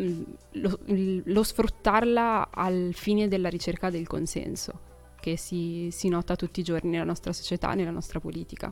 mm, 0.00 0.22
lo, 0.52 0.78
lo, 1.24 1.42
sfruttarla 1.42 2.50
al 2.50 2.90
fine 2.94 3.28
della 3.28 3.48
ricerca 3.48 3.90
del 3.90 4.06
consenso 4.06 4.92
che 5.20 5.38
si, 5.38 5.88
si 5.90 6.08
nota 6.08 6.36
tutti 6.36 6.60
i 6.60 6.62
giorni 6.62 6.90
nella 6.90 7.04
nostra 7.04 7.32
società, 7.32 7.72
nella 7.72 7.90
nostra 7.90 8.20
politica. 8.20 8.70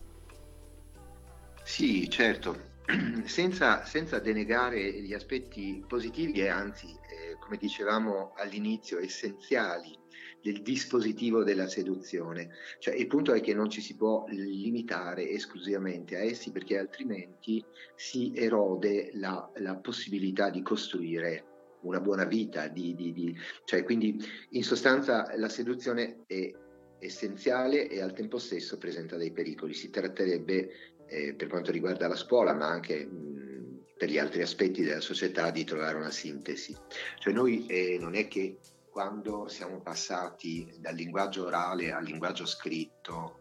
Sì, 1.65 2.11
certo, 2.11 2.73
senza, 3.25 3.85
senza, 3.87 4.19
denegare 4.19 5.01
gli 5.01 5.15
aspetti 5.15 5.83
positivi 5.87 6.41
e 6.41 6.49
anzi, 6.49 6.89
eh, 6.89 7.39
come 7.41 7.57
dicevamo 7.57 8.35
all'inizio, 8.37 8.99
essenziali 8.99 9.97
del 10.43 10.61
dispositivo 10.63 11.45
della 11.45 11.69
seduzione. 11.69 12.51
Cioè, 12.79 12.95
il 12.95 13.07
punto 13.07 13.33
è 13.33 13.41
che 13.41 13.55
non 13.55 13.71
ci 13.71 13.81
si 13.81 13.95
può 13.95 14.25
limitare 14.29 15.31
esclusivamente 15.31 16.17
a 16.17 16.23
essi 16.23 16.51
perché 16.51 16.79
altrimenti 16.79 17.65
si 17.95 18.33
erode 18.35 19.11
la, 19.15 19.49
la 19.57 19.77
possibilità 19.77 20.51
di 20.51 20.63
costruire 20.63 21.45
una 21.83 22.01
buona 22.01 22.25
vita. 22.25 22.69
Di, 22.69 22.95
di, 22.95 23.13
di, 23.13 23.37
cioè, 23.65 23.85
quindi 23.85 24.21
in 24.51 24.65
sostanza 24.65 25.33
la 25.37 25.49
seduzione 25.49 26.25
è 26.27 26.53
essenziale 26.99 27.89
e 27.89 28.01
al 28.01 28.13
tempo 28.13 28.39
stesso 28.39 28.79
presenta 28.79 29.17
dei 29.17 29.33
pericoli. 29.33 29.75
Si 29.75 29.91
tratterebbe, 29.91 30.71
eh, 31.07 31.35
per 31.35 31.49
quanto 31.49 31.71
riguarda 31.71 32.09
la 32.09 32.17
scuola, 32.17 32.53
ma 32.53 32.67
anche 32.67 33.05
mh, 33.05 33.85
per 33.97 34.11
gli 34.11 34.19
altri 34.19 34.43
aspetti 34.43 34.83
della 34.83 35.01
società, 35.01 35.51
di 35.51 35.65
trovare 35.65 35.97
una 35.97 36.11
sintesi. 36.11 36.77
Cioè 37.19 37.33
noi 37.33 37.67
eh, 37.67 37.99
non 38.01 38.15
è 38.17 38.27
che 38.27 38.59
quando 38.93 39.49
siamo 39.49 39.81
passati 39.81 40.71
dal 40.79 40.95
linguaggio 40.95 41.47
orale 41.47 41.93
al 41.93 42.05
linguaggio 42.05 42.45
scritto, 42.45 43.39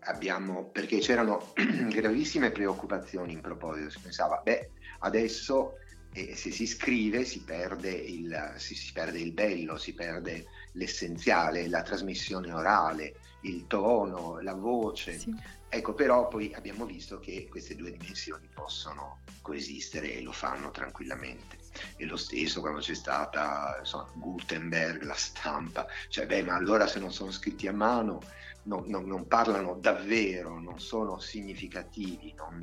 abbiamo, 0.00 0.66
perché 0.66 0.98
c'erano 0.98 1.52
gravissime 1.88 2.50
preoccupazioni 2.50 3.32
in 3.32 3.40
proposito, 3.40 3.88
si 3.88 4.00
pensava, 4.00 4.40
beh, 4.44 4.70
adesso 5.00 5.76
eh, 6.12 6.36
se 6.36 6.50
si 6.50 6.66
scrive 6.66 7.24
si 7.24 7.42
perde, 7.44 7.90
il, 7.90 8.54
si, 8.56 8.74
si 8.74 8.92
perde 8.92 9.18
il 9.18 9.32
bello, 9.32 9.78
si 9.78 9.94
perde 9.94 10.44
l'essenziale, 10.72 11.66
la 11.68 11.82
trasmissione 11.82 12.52
orale, 12.52 13.14
il 13.42 13.66
tono, 13.66 14.38
la 14.40 14.54
voce. 14.54 15.18
Sì. 15.18 15.34
Ecco, 15.74 15.92
però 15.92 16.28
poi 16.28 16.54
abbiamo 16.54 16.86
visto 16.86 17.18
che 17.18 17.48
queste 17.50 17.74
due 17.74 17.90
dimensioni 17.90 18.48
possono 18.54 19.22
coesistere 19.42 20.14
e 20.14 20.22
lo 20.22 20.30
fanno 20.30 20.70
tranquillamente. 20.70 21.58
E 21.96 22.06
lo 22.06 22.16
stesso 22.16 22.60
quando 22.60 22.78
c'è 22.78 22.94
stata 22.94 23.78
insomma, 23.80 24.08
Gutenberg, 24.14 25.02
la 25.02 25.16
stampa, 25.16 25.84
cioè 26.08 26.26
beh 26.26 26.44
ma 26.44 26.54
allora 26.54 26.86
se 26.86 27.00
non 27.00 27.12
sono 27.12 27.32
scritti 27.32 27.66
a 27.66 27.72
mano 27.72 28.20
non, 28.62 28.84
non, 28.86 29.04
non 29.06 29.26
parlano 29.26 29.74
davvero, 29.74 30.60
non 30.60 30.78
sono 30.78 31.18
significativi, 31.18 32.32
non, 32.36 32.62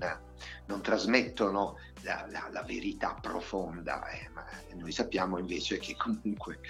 non 0.67 0.81
trasmettono 0.81 1.79
la, 2.03 2.25
la, 2.29 2.47
la, 2.49 2.63
verità 2.63 3.17
profonda, 3.21 4.07
eh, 4.07 4.29
ma 4.29 4.45
noi 4.75 4.93
sappiamo 4.93 5.37
invece 5.37 5.79
che 5.79 5.97
comunque 5.97 6.61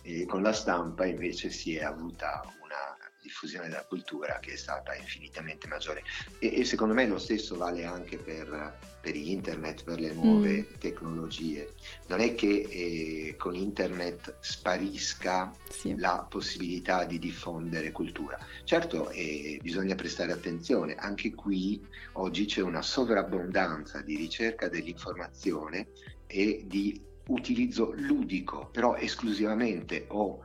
eh, 0.00 0.24
con 0.24 0.40
la 0.40 0.54
stampa 0.54 1.04
invece 1.04 1.50
si 1.50 1.76
è 1.76 1.84
avuta 1.84 2.40
una 2.62 3.01
diffusione 3.22 3.68
della 3.68 3.84
cultura 3.84 4.38
che 4.40 4.52
è 4.52 4.56
stata 4.56 4.94
infinitamente 4.94 5.68
maggiore 5.68 6.02
e, 6.38 6.60
e 6.60 6.64
secondo 6.64 6.92
me 6.92 7.06
lo 7.06 7.18
stesso 7.18 7.56
vale 7.56 7.84
anche 7.84 8.18
per, 8.18 8.76
per 9.00 9.16
internet, 9.16 9.84
per 9.84 10.00
le 10.00 10.12
nuove 10.12 10.66
mm. 10.68 10.78
tecnologie. 10.78 11.72
Non 12.08 12.20
è 12.20 12.34
che 12.34 12.66
eh, 12.68 13.36
con 13.38 13.54
internet 13.54 14.36
sparisca 14.40 15.52
sì. 15.70 15.96
la 15.96 16.26
possibilità 16.28 17.04
di 17.04 17.18
diffondere 17.18 17.92
cultura. 17.92 18.38
Certo 18.64 19.10
eh, 19.10 19.58
bisogna 19.62 19.94
prestare 19.94 20.32
attenzione, 20.32 20.94
anche 20.96 21.32
qui 21.34 21.80
oggi 22.12 22.44
c'è 22.46 22.60
una 22.60 22.82
sovrabbondanza 22.82 24.02
di 24.02 24.16
ricerca 24.16 24.68
dell'informazione 24.68 25.88
e 26.26 26.64
di 26.66 27.10
utilizzo 27.28 27.92
ludico, 27.94 28.68
però 28.72 28.96
esclusivamente 28.96 30.06
o 30.08 30.40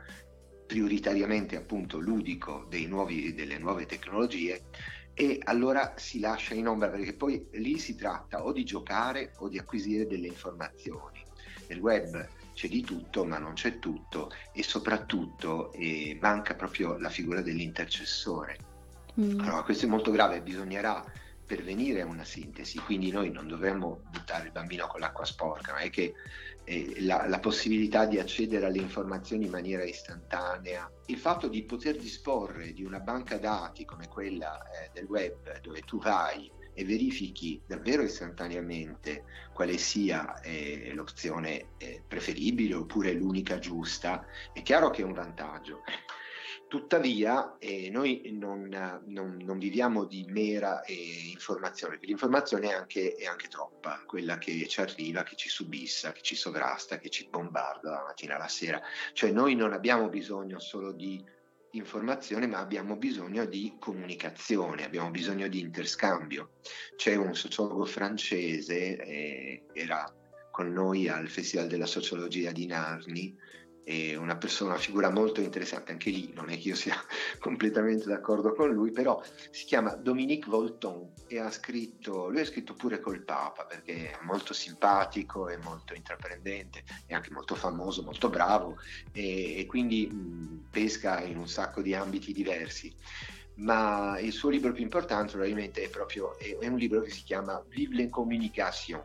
prioritariamente 0.67 1.55
appunto 1.55 1.97
ludico 1.99 2.67
nuovi, 2.87 3.33
delle 3.33 3.57
nuove 3.57 3.85
tecnologie 3.85 4.65
e 5.13 5.39
allora 5.45 5.93
si 5.95 6.19
lascia 6.19 6.53
in 6.53 6.67
ombra 6.67 6.89
perché 6.89 7.13
poi 7.13 7.47
lì 7.53 7.79
si 7.79 7.95
tratta 7.95 8.43
o 8.43 8.51
di 8.51 8.63
giocare 8.63 9.31
o 9.37 9.49
di 9.49 9.57
acquisire 9.57 10.05
delle 10.05 10.27
informazioni. 10.27 11.23
Nel 11.69 11.79
web 11.79 12.27
c'è 12.53 12.67
di 12.67 12.81
tutto 12.81 13.25
ma 13.25 13.39
non 13.39 13.53
c'è 13.53 13.79
tutto 13.79 14.29
e 14.53 14.61
soprattutto 14.61 15.71
eh, 15.73 16.17
manca 16.21 16.53
proprio 16.53 16.97
la 16.99 17.09
figura 17.09 17.41
dell'intercessore. 17.41 18.57
Mm. 19.19 19.39
Allora 19.39 19.63
questo 19.63 19.87
è 19.87 19.89
molto 19.89 20.11
grave, 20.11 20.41
bisognerà 20.41 21.03
pervenire 21.47 22.01
a 22.01 22.05
una 22.05 22.25
sintesi, 22.25 22.77
quindi 22.79 23.09
noi 23.09 23.31
non 23.31 23.47
dovremmo 23.47 24.01
buttare 24.11 24.47
il 24.47 24.51
bambino 24.51 24.85
con 24.85 24.99
l'acqua 24.99 25.25
sporca, 25.25 25.71
ma 25.71 25.79
è 25.79 25.89
che 25.89 26.13
eh, 26.65 26.97
la, 26.99 27.25
la, 27.27 27.39
possibilità 27.39 28.05
di 28.05 28.19
accedere 28.19 28.65
alle 28.65 28.79
informazioni 28.79 29.45
in 29.45 29.51
maniera 29.51 29.83
istantanea, 29.85 30.91
il 31.05 31.17
fatto 31.17 31.47
di 31.47 31.63
poter 31.63 31.95
disporre 31.95 32.73
di 32.73 32.83
una 32.83 32.99
banca 32.99 33.37
dati 33.37 33.85
come 33.85 34.09
quella 34.09 34.61
eh, 34.69 34.89
del 34.93 35.05
web 35.05 35.61
dove 35.61 35.79
tu 35.81 35.99
vai 35.99 36.51
e 36.73 36.83
verifichi 36.83 37.59
davvero 37.65 38.03
istantaneamente 38.03 39.23
quale 39.53 39.77
sia 39.77 40.39
eh, 40.41 40.91
l'opzione 40.93 41.69
eh, 41.77 42.03
preferibile 42.05 42.75
oppure 42.75 43.13
l'unica 43.13 43.57
giusta, 43.57 44.25
è 44.53 44.61
chiaro 44.61 44.89
che 44.89 45.01
è 45.01 45.05
un 45.05 45.13
vantaggio. 45.13 45.81
Tuttavia 46.67 47.57
eh, 47.59 47.89
noi 47.89 48.29
non, 48.33 48.67
non, 49.05 49.37
non, 49.41 49.57
viviamo 49.57 50.03
di 50.03 50.25
mera 50.27 50.83
eh, 50.83 50.93
informazione, 51.31 51.97
l'informazione 52.01 52.69
è 52.69 52.73
anche, 52.73 53.15
è 53.15 53.25
anche, 53.25 53.47
troppa, 53.47 54.03
quella 54.05 54.37
che 54.37 54.67
ci 54.67 54.81
arriva, 54.81 55.23
che 55.23 55.37
ci 55.37 55.47
subissa, 55.47 56.11
che 56.11 56.21
ci 56.21 56.35
sovrasta, 56.35 56.97
che 56.97 57.09
ci 57.09 57.27
bombarda 57.29 57.91
la 57.91 58.03
mattina 58.07 58.35
alla 58.35 58.49
sera. 58.49 58.81
Cioè 59.13 59.31
noi 59.31 59.55
non 59.55 59.71
abbiamo 59.71 60.09
bisogno 60.09 60.59
solo 60.59 60.91
di 60.91 61.23
informazione, 61.71 62.47
ma 62.47 62.59
abbiamo 62.59 62.97
bisogno 62.97 63.45
di 63.45 63.75
comunicazione, 63.79 64.83
abbiamo 64.83 65.09
bisogno 65.09 65.47
di 65.47 65.61
interscambio. 65.61 66.51
C'è 66.95 67.15
un 67.15 67.33
sociologo 67.33 67.85
francese, 67.85 68.97
eh, 68.97 69.63
era 69.73 70.13
con 70.51 70.73
noi 70.73 71.07
al 71.07 71.29
Festival 71.29 71.67
della 71.67 71.85
Sociologia 71.85 72.51
di 72.51 72.65
Narni, 72.65 73.37
è 73.87 74.15
una 74.17 74.35
persona, 74.35 74.71
una 74.71 74.79
figura 74.79 75.09
molto 75.09 75.39
interessante, 75.39 75.93
anche 75.93 76.09
lì 76.09 76.33
non 76.33 76.49
è 76.49 76.59
che 76.59 76.67
io 76.67 76.75
sia 76.75 76.93
completamente 77.39 78.03
d'accordo 78.05 78.51
con 78.53 78.69
lui, 78.69 78.91
però 78.91 79.23
si 79.49 79.63
chiama 79.63 79.95
Dominique 79.95 80.51
Volton 80.51 81.13
e 81.25 81.39
ha 81.39 81.49
scritto, 81.49 82.27
lui 82.27 82.41
ha 82.41 82.45
scritto 82.45 82.73
pure 82.73 82.99
col 82.99 83.23
Papa 83.23 83.63
perché 83.63 84.11
è 84.11 84.17
molto 84.23 84.53
simpatico, 84.53 85.47
è 85.47 85.55
molto 85.63 85.93
intraprendente, 85.93 86.83
è 87.05 87.13
anche 87.13 87.31
molto 87.31 87.55
famoso, 87.55 88.03
molto 88.03 88.27
bravo 88.27 88.75
e, 89.13 89.57
e 89.57 89.65
quindi 89.67 90.05
mh, 90.07 90.67
pesca 90.69 91.21
in 91.21 91.37
un 91.37 91.47
sacco 91.47 91.81
di 91.81 91.93
ambiti 91.93 92.33
diversi. 92.33 92.93
Ma 93.59 94.19
il 94.19 94.33
suo 94.33 94.49
libro 94.49 94.73
più 94.73 94.83
importante 94.83 95.31
probabilmente 95.31 95.81
è 95.81 95.89
proprio 95.89 96.37
è, 96.37 96.67
un 96.67 96.77
libro 96.77 97.01
che 97.01 97.09
si 97.09 97.23
chiama 97.23 97.63
Vive 97.69 97.95
l'incommunication 97.95 99.01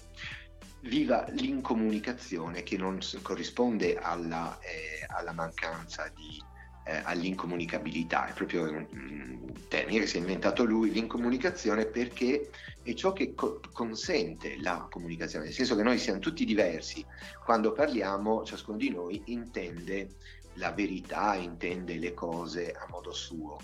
viva 0.82 1.24
l'incomunicazione 1.30 2.62
che 2.62 2.76
non 2.76 2.98
corrisponde 3.22 3.96
alla, 3.96 4.58
eh, 4.60 5.04
alla 5.08 5.32
mancanza 5.32 6.10
di 6.14 6.50
eh, 6.84 7.00
all'incomunicabilità, 7.04 8.26
è 8.26 8.32
proprio 8.32 8.62
un, 8.62 8.86
un, 8.90 9.52
termine 9.68 10.00
che 10.00 10.06
si 10.06 10.16
è 10.16 10.20
inventato 10.20 10.64
lui, 10.64 10.90
l'incomunicazione 10.90 11.86
perché 11.86 12.50
è 12.82 12.92
ciò 12.94 13.12
che 13.12 13.34
co- 13.34 13.60
consente 13.72 14.60
la 14.60 14.88
comunicazione, 14.90 15.44
nel 15.44 15.54
senso 15.54 15.76
che 15.76 15.82
noi 15.82 15.98
siamo 15.98 16.18
tutti 16.18 16.44
diversi, 16.44 17.06
quando 17.44 17.72
parliamo 17.72 18.44
ciascuno 18.44 18.76
di 18.76 18.90
noi 18.90 19.22
intende 19.26 20.16
la 20.54 20.72
verità, 20.72 21.34
intende 21.34 21.96
le 21.98 22.12
cose 22.14 22.72
a 22.72 22.86
modo 22.90 23.12
suo. 23.12 23.58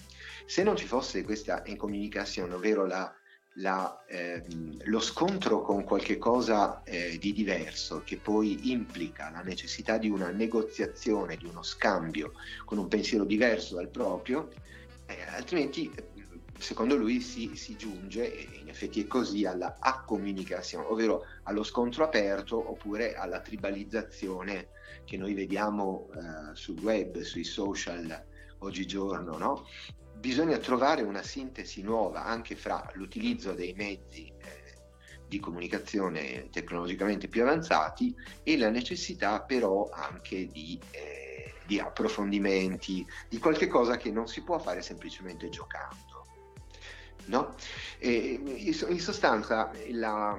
Se 0.46 0.62
non 0.62 0.76
ci 0.76 0.86
fosse 0.86 1.24
questa 1.24 1.62
incomunicazione, 1.66 2.54
ovvero 2.54 2.86
la 2.86 3.12
la, 3.58 4.04
eh, 4.06 4.44
lo 4.84 5.00
scontro 5.00 5.62
con 5.62 5.84
qualche 5.84 6.18
cosa 6.18 6.82
eh, 6.84 7.18
di 7.18 7.32
diverso 7.32 8.02
che 8.04 8.16
poi 8.16 8.70
implica 8.70 9.30
la 9.30 9.42
necessità 9.42 9.98
di 9.98 10.08
una 10.08 10.30
negoziazione, 10.30 11.36
di 11.36 11.46
uno 11.46 11.62
scambio 11.62 12.32
con 12.64 12.78
un 12.78 12.88
pensiero 12.88 13.24
diverso 13.24 13.74
dal 13.74 13.88
proprio, 13.88 14.48
eh, 15.06 15.22
altrimenti 15.34 15.90
secondo 16.58 16.96
lui 16.96 17.20
si, 17.20 17.54
si, 17.54 17.76
giunge, 17.76 18.32
e 18.32 18.58
in 18.60 18.68
effetti 18.68 19.02
è 19.02 19.06
così, 19.06 19.44
alla 19.44 19.76
accomunicazione, 19.78 20.86
ovvero 20.86 21.24
allo 21.44 21.62
scontro 21.62 22.04
aperto 22.04 22.70
oppure 22.70 23.14
alla 23.14 23.40
tribalizzazione 23.40 24.68
che 25.04 25.16
noi 25.16 25.34
vediamo 25.34 26.08
eh, 26.14 26.54
sul 26.54 26.78
web, 26.80 27.20
sui 27.20 27.44
social 27.44 28.24
oggigiorno, 28.58 29.38
no? 29.38 29.66
Bisogna 30.18 30.58
trovare 30.58 31.02
una 31.02 31.22
sintesi 31.22 31.82
nuova 31.82 32.24
anche 32.24 32.56
fra 32.56 32.88
l'utilizzo 32.94 33.52
dei 33.52 33.72
mezzi 33.74 34.26
eh, 34.26 34.74
di 35.26 35.38
comunicazione 35.38 36.48
tecnologicamente 36.50 37.28
più 37.28 37.42
avanzati 37.42 38.14
e 38.42 38.56
la 38.56 38.70
necessità 38.70 39.42
però 39.42 39.88
anche 39.90 40.48
di, 40.48 40.78
eh, 40.90 41.54
di 41.66 41.78
approfondimenti, 41.78 43.06
di 43.28 43.38
qualche 43.38 43.68
cosa 43.68 43.96
che 43.96 44.10
non 44.10 44.26
si 44.26 44.42
può 44.42 44.58
fare 44.58 44.82
semplicemente 44.82 45.48
giocando. 45.48 46.06
No? 47.26 47.54
in 48.00 49.00
sostanza 49.00 49.70
la, 49.90 50.34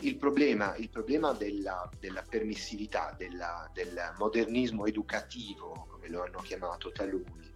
il 0.00 0.16
problema, 0.16 0.74
il 0.74 0.88
problema 0.88 1.32
della, 1.32 1.88
della, 2.00 2.24
permissività, 2.28 3.14
della, 3.16 3.70
del 3.72 4.12
modernismo 4.18 4.86
educativo, 4.86 5.86
come 5.88 6.08
lo 6.08 6.24
hanno 6.24 6.40
chiamato 6.40 6.90
taluni, 6.90 7.55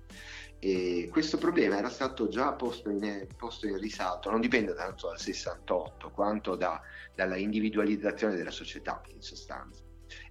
e 0.63 1.09
questo 1.11 1.39
problema 1.39 1.79
era 1.79 1.89
stato 1.89 2.29
già 2.29 2.53
posto 2.53 2.91
in, 2.91 3.27
posto 3.35 3.67
in, 3.67 3.79
risalto, 3.79 4.31
non 4.31 4.43
dipende 4.43 4.75
tanto 4.75 5.09
dal 5.09 5.19
68 5.19 6.11
quanto 6.11 6.55
da, 6.55 6.79
dalla 7.15 7.37
individualizzazione 7.37 8.37
della 8.37 8.51
società 8.51 9.01
in 9.09 9.23
sostanza. 9.23 9.83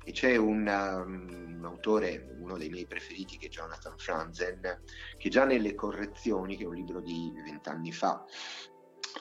E 0.03 0.11
c'è 0.11 0.35
un, 0.35 0.67
um, 0.67 1.55
un, 1.57 1.65
autore, 1.65 2.35
uno 2.39 2.57
dei 2.57 2.69
miei 2.69 2.85
preferiti, 2.85 3.39
che 3.39 3.47
è 3.47 3.49
Jonathan 3.49 3.97
Franzen, 3.97 4.81
che 5.17 5.29
già 5.29 5.45
nelle 5.45 5.73
correzioni, 5.73 6.57
che 6.57 6.63
è 6.63 6.67
un 6.67 6.75
libro 6.75 7.01
di 7.01 7.33
vent'anni 7.43 7.91
fa, 7.91 8.23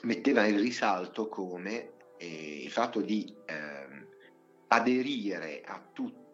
metteva 0.02 0.44
in 0.44 0.60
risalto 0.60 1.28
come 1.28 1.92
eh, 2.18 2.64
il 2.64 2.70
fatto 2.70 3.00
di 3.00 3.34
eh, 3.46 4.06
aderire 4.68 5.62
a 5.64 5.80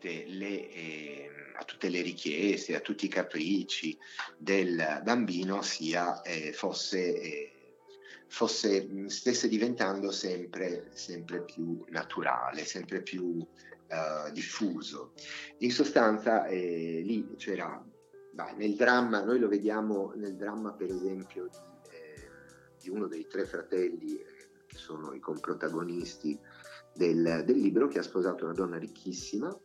tutte 0.05 0.25
le... 0.27 0.71
Eh, 0.71 1.31
a 1.57 1.63
tutte 1.63 1.89
le 1.89 2.03
richieste, 2.03 2.75
a 2.75 2.81
tutti 2.81 3.05
i 3.05 3.09
capricci 3.09 3.97
del 4.37 5.01
bambino 5.05 5.63
sia, 5.63 6.21
eh, 6.23 6.53
fosse, 6.53 7.21
eh, 7.21 7.53
fosse, 8.27 9.09
stesse 9.09 9.47
diventando 9.47 10.11
sempre, 10.11 10.91
sempre, 10.95 11.45
più 11.45 11.85
naturale, 11.91 12.65
sempre 12.65 13.03
più 13.03 13.37
uh, 13.37 14.33
diffuso. 14.33 15.13
In 15.59 15.71
sostanza 15.71 16.45
eh, 16.47 17.03
lì 17.05 17.37
c'era, 17.37 17.81
vai, 18.33 18.57
nel 18.57 18.75
dramma, 18.75 19.23
noi 19.23 19.39
lo 19.39 19.47
vediamo 19.47 20.13
nel 20.17 20.35
dramma 20.35 20.73
per 20.73 20.91
esempio 20.91 21.47
di, 21.47 21.57
eh, 21.93 22.29
di 22.81 22.91
uno 22.91 23.07
dei 23.07 23.29
tre 23.29 23.45
fratelli 23.45 24.19
eh, 24.19 24.27
che 24.67 24.77
sono 24.77 25.13
i 25.13 25.21
comprotagonisti 25.21 26.37
del, 26.93 27.45
del 27.47 27.59
libro 27.59 27.87
che 27.87 28.01
ha 28.01 28.03
sposato 28.03 28.43
una 28.43 28.55
donna 28.55 28.77
ricchissima 28.77 29.57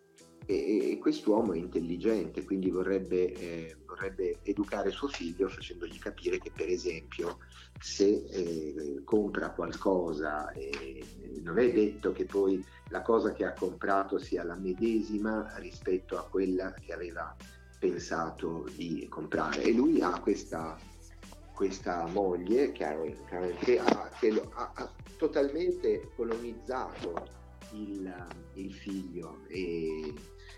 e, 0.49 0.93
e 0.93 0.97
quest'uomo 0.97 1.53
è 1.53 1.57
intelligente, 1.57 2.43
quindi 2.43 2.71
vorrebbe, 2.71 3.33
eh, 3.33 3.75
vorrebbe, 3.85 4.39
educare 4.41 4.89
suo 4.89 5.07
figlio 5.07 5.47
facendogli 5.47 5.99
capire 5.99 6.39
che 6.39 6.51
per 6.51 6.67
esempio 6.67 7.37
se 7.79 8.25
eh, 8.31 9.01
compra 9.03 9.51
qualcosa 9.51 10.49
eh, 10.53 11.03
non 11.43 11.59
è 11.59 11.71
detto 11.71 12.11
che 12.13 12.25
poi 12.25 12.65
la 12.89 13.03
cosa 13.03 13.31
che 13.31 13.45
ha 13.45 13.53
comprato 13.53 14.17
sia 14.17 14.43
la 14.43 14.55
medesima 14.55 15.53
rispetto 15.57 16.17
a 16.17 16.27
quella 16.27 16.73
che 16.73 16.93
aveva 16.93 17.35
pensato 17.77 18.67
di 18.75 19.05
comprare. 19.07 19.61
E 19.61 19.71
lui 19.71 20.01
ha 20.01 20.19
questa, 20.19 20.75
questa 21.53 22.07
moglie 22.07 22.71
che, 22.71 22.85
ha, 22.85 22.99
che, 23.59 23.77
ha, 23.77 24.09
che 24.19 24.41
ha, 24.53 24.71
ha 24.73 24.91
totalmente 25.15 26.09
colonizzato 26.15 27.37
il, 27.73 28.27
il 28.53 28.73
figlio 28.73 29.41
e, 29.47 30.13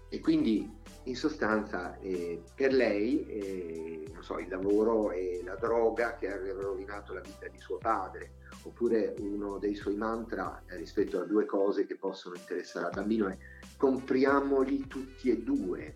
e 0.10 0.20
quindi 0.20 0.70
in 1.06 1.16
sostanza 1.16 1.98
eh, 2.00 2.42
per 2.56 2.74
lei 2.74 3.26
eh, 3.26 4.12
so, 4.22 4.40
il 4.40 4.48
lavoro 4.50 5.12
e 5.12 5.42
la 5.44 5.56
droga 5.56 6.16
che 6.16 6.32
aveva 6.32 6.62
rovinato 6.62 7.14
la 7.14 7.22
vita 7.22 7.48
di 7.48 7.60
suo 7.60 7.78
padre, 7.78 8.34
oppure 8.64 9.16
uno 9.18 9.58
dei 9.58 9.76
suoi 9.76 9.96
mantra 9.96 10.64
eh, 10.68 10.76
rispetto 10.78 11.20
a 11.20 11.26
due 11.26 11.46
cose 11.46 11.86
che 11.86 11.96
possono 11.96 12.36
interessare 12.36 12.88
al 12.88 12.94
bambino 12.94 13.28
è 13.28 13.38
compriamoli 13.78 14.88
tutti 14.88 15.30
e 15.30 15.42
due, 15.42 15.96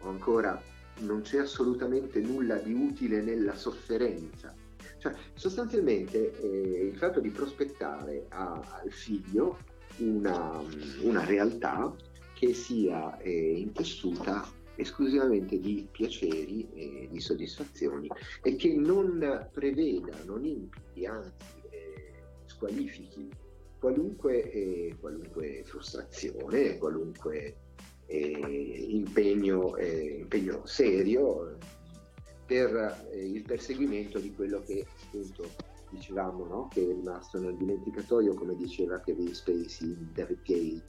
o 0.00 0.08
ancora 0.08 0.60
non 1.00 1.22
c'è 1.22 1.38
assolutamente 1.38 2.20
nulla 2.20 2.56
di 2.56 2.72
utile 2.72 3.22
nella 3.22 3.54
sofferenza. 3.54 4.54
Cioè, 4.98 5.12
sostanzialmente 5.34 6.38
eh, 6.40 6.86
il 6.86 6.96
fatto 6.96 7.18
di 7.18 7.30
prospettare 7.30 8.26
a, 8.28 8.52
al 8.82 8.92
figlio 8.92 9.58
una, 9.98 10.62
una 11.02 11.24
realtà 11.24 11.94
che 12.34 12.54
sia 12.54 13.18
eh, 13.18 13.58
intessuta 13.58 14.44
esclusivamente 14.74 15.58
di 15.58 15.86
piaceri 15.90 16.68
e 16.74 17.08
di 17.10 17.20
soddisfazioni 17.20 18.08
e 18.42 18.56
che 18.56 18.74
non 18.74 19.48
preveda, 19.52 20.16
non 20.24 20.44
implichi, 20.44 21.06
anzi 21.06 21.30
eh, 21.70 22.12
squalifichi 22.46 23.30
qualunque, 23.78 24.50
eh, 24.52 24.96
qualunque, 25.00 25.62
frustrazione, 25.64 26.78
qualunque 26.78 27.56
eh, 28.06 28.86
impegno, 28.88 29.76
eh, 29.76 30.18
impegno, 30.20 30.64
serio 30.66 31.58
per 32.46 33.08
eh, 33.10 33.26
il 33.26 33.42
perseguimento 33.42 34.20
di 34.20 34.32
quello 34.34 34.62
che 34.62 34.86
appunto 35.04 35.50
dicevamo 35.92 36.44
no? 36.46 36.68
che 36.68 36.82
è 36.82 36.94
rimasto 36.94 37.38
nel 37.38 37.56
dimenticatoio 37.56 38.34
come 38.34 38.56
diceva 38.56 39.00
Kevin 39.00 39.34
Spacey 39.34 39.88
in 39.88 40.08
David 40.12 40.42
Gale 40.42 40.82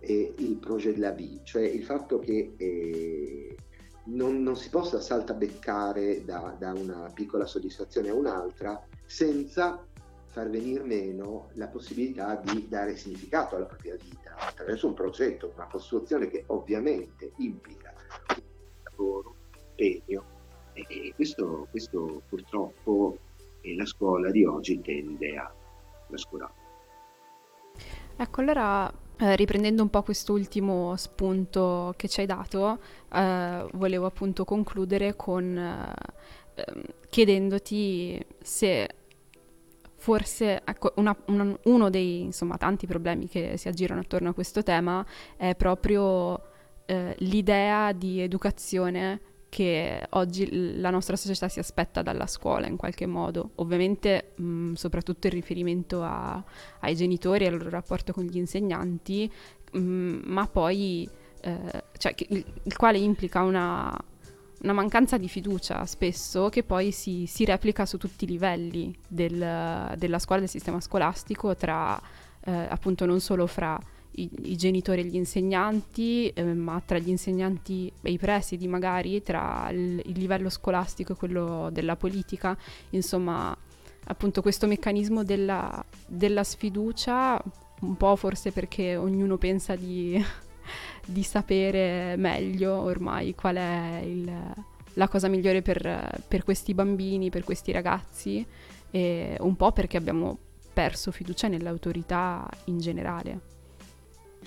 eh, 0.00 0.34
il 0.38 0.56
progetto 0.56 0.94
della 0.94 1.12
V 1.12 1.42
cioè 1.42 1.62
il 1.62 1.84
fatto 1.84 2.18
che 2.18 2.54
eh, 2.56 3.56
non, 4.04 4.42
non, 4.42 4.56
si 4.56 4.70
possa 4.70 5.00
saltabeccare 5.00 6.24
da, 6.24 6.56
da 6.58 6.72
una 6.72 7.10
piccola 7.12 7.44
soddisfazione 7.44 8.08
a 8.08 8.14
un'altra 8.14 8.82
senza 9.04 9.84
far 10.26 10.50
venire 10.50 10.82
meno 10.84 11.48
la 11.54 11.68
possibilità 11.68 12.36
di 12.36 12.68
dare 12.68 12.96
significato 12.96 13.56
alla 13.56 13.66
propria 13.66 13.96
vita 13.96 14.36
attraverso 14.36 14.86
un 14.86 14.94
progetto, 14.94 15.52
una 15.54 15.66
costruzione 15.66 16.28
che 16.28 16.44
ovviamente 16.46 17.32
implica 17.38 17.92
un 18.36 18.42
lavoro, 18.84 19.34
impegno 19.74 20.36
e 20.74 21.12
questo, 21.16 21.66
questo 21.70 22.22
purtroppo 22.28 23.18
la 23.76 23.86
scuola 23.86 24.30
di 24.30 24.44
oggi 24.44 24.80
tende 24.80 25.36
a 25.36 25.52
trascurare. 26.06 26.52
Ecco, 28.16 28.40
allora 28.40 28.92
eh, 29.20 29.36
riprendendo 29.36 29.82
un 29.82 29.90
po' 29.90 30.02
quest'ultimo 30.02 30.96
spunto 30.96 31.92
che 31.96 32.08
ci 32.08 32.20
hai 32.20 32.26
dato, 32.26 32.80
eh, 33.12 33.66
volevo 33.72 34.06
appunto 34.06 34.44
concludere 34.44 35.16
con 35.16 35.56
eh, 35.56 35.92
ehm, 36.54 36.82
chiedendoti 37.08 38.24
se 38.40 38.88
forse 39.96 40.62
ecco, 40.64 40.92
una, 40.96 41.16
una, 41.26 41.58
uno 41.64 41.90
dei 41.90 42.22
insomma, 42.22 42.56
tanti 42.56 42.86
problemi 42.86 43.28
che 43.28 43.56
si 43.56 43.66
aggirano 43.66 44.00
attorno 44.00 44.30
a 44.30 44.34
questo 44.34 44.62
tema 44.62 45.04
è 45.36 45.56
proprio 45.56 46.40
eh, 46.86 47.14
l'idea 47.18 47.92
di 47.92 48.20
educazione 48.20 49.20
che 49.48 50.06
oggi 50.10 50.78
la 50.78 50.90
nostra 50.90 51.16
società 51.16 51.48
si 51.48 51.58
aspetta 51.58 52.02
dalla 52.02 52.26
scuola 52.26 52.66
in 52.66 52.76
qualche 52.76 53.06
modo, 53.06 53.52
ovviamente 53.56 54.32
mh, 54.36 54.74
soprattutto 54.74 55.26
in 55.26 55.32
riferimento 55.32 56.02
a, 56.02 56.42
ai 56.80 56.94
genitori 56.94 57.44
e 57.44 57.48
al 57.48 57.56
loro 57.56 57.70
rapporto 57.70 58.12
con 58.12 58.24
gli 58.24 58.36
insegnanti, 58.36 59.30
mh, 59.72 59.80
ma 60.24 60.46
poi 60.46 61.08
eh, 61.40 61.82
cioè, 61.96 62.14
il, 62.28 62.44
il, 62.62 62.76
quale 62.76 62.98
implica 62.98 63.42
una, 63.42 63.96
una, 64.62 64.72
mancanza 64.72 65.16
di 65.16 65.28
fiducia 65.28 65.86
spesso 65.86 66.48
che 66.48 66.62
poi 66.62 66.90
si, 66.90 67.26
si 67.26 67.44
replica 67.44 67.86
su 67.86 67.96
tutti 67.96 68.24
i 68.24 68.28
livelli 68.28 68.94
del, 69.06 69.94
della 69.96 70.18
scuola, 70.18 70.40
del 70.40 70.50
sistema 70.50 70.80
scolastico, 70.80 71.54
tra 71.56 72.00
eh, 72.44 72.52
appunto 72.52 73.06
non 73.06 73.20
solo 73.20 73.46
fra 73.46 73.78
i, 74.12 74.30
i 74.42 74.56
genitori 74.56 75.02
e 75.02 75.04
gli 75.04 75.16
insegnanti, 75.16 76.28
eh, 76.28 76.42
ma 76.42 76.80
tra 76.84 76.98
gli 76.98 77.08
insegnanti 77.08 77.92
e 78.02 78.10
i 78.10 78.18
presidi 78.18 78.66
magari, 78.66 79.22
tra 79.22 79.68
il, 79.70 80.02
il 80.04 80.18
livello 80.18 80.48
scolastico 80.48 81.12
e 81.12 81.16
quello 81.16 81.68
della 81.72 81.96
politica, 81.96 82.56
insomma 82.90 83.56
appunto 84.10 84.42
questo 84.42 84.66
meccanismo 84.66 85.22
della, 85.22 85.84
della 86.06 86.44
sfiducia, 86.44 87.42
un 87.80 87.96
po' 87.96 88.16
forse 88.16 88.50
perché 88.52 88.96
ognuno 88.96 89.36
pensa 89.36 89.76
di, 89.76 90.22
di 91.06 91.22
sapere 91.22 92.16
meglio 92.16 92.74
ormai 92.74 93.34
qual 93.34 93.56
è 93.56 94.00
il, 94.02 94.54
la 94.94 95.08
cosa 95.08 95.28
migliore 95.28 95.62
per, 95.62 96.22
per, 96.26 96.42
questi 96.44 96.74
bambini, 96.74 97.30
per 97.30 97.44
questi 97.44 97.70
ragazzi, 97.70 98.44
e 98.90 99.36
un 99.40 99.56
po' 99.56 99.72
perché 99.72 99.96
abbiamo 99.96 100.38
perso 100.72 101.10
fiducia 101.10 101.48
nell'autorità 101.48 102.48
in 102.64 102.78
generale. 102.78 103.56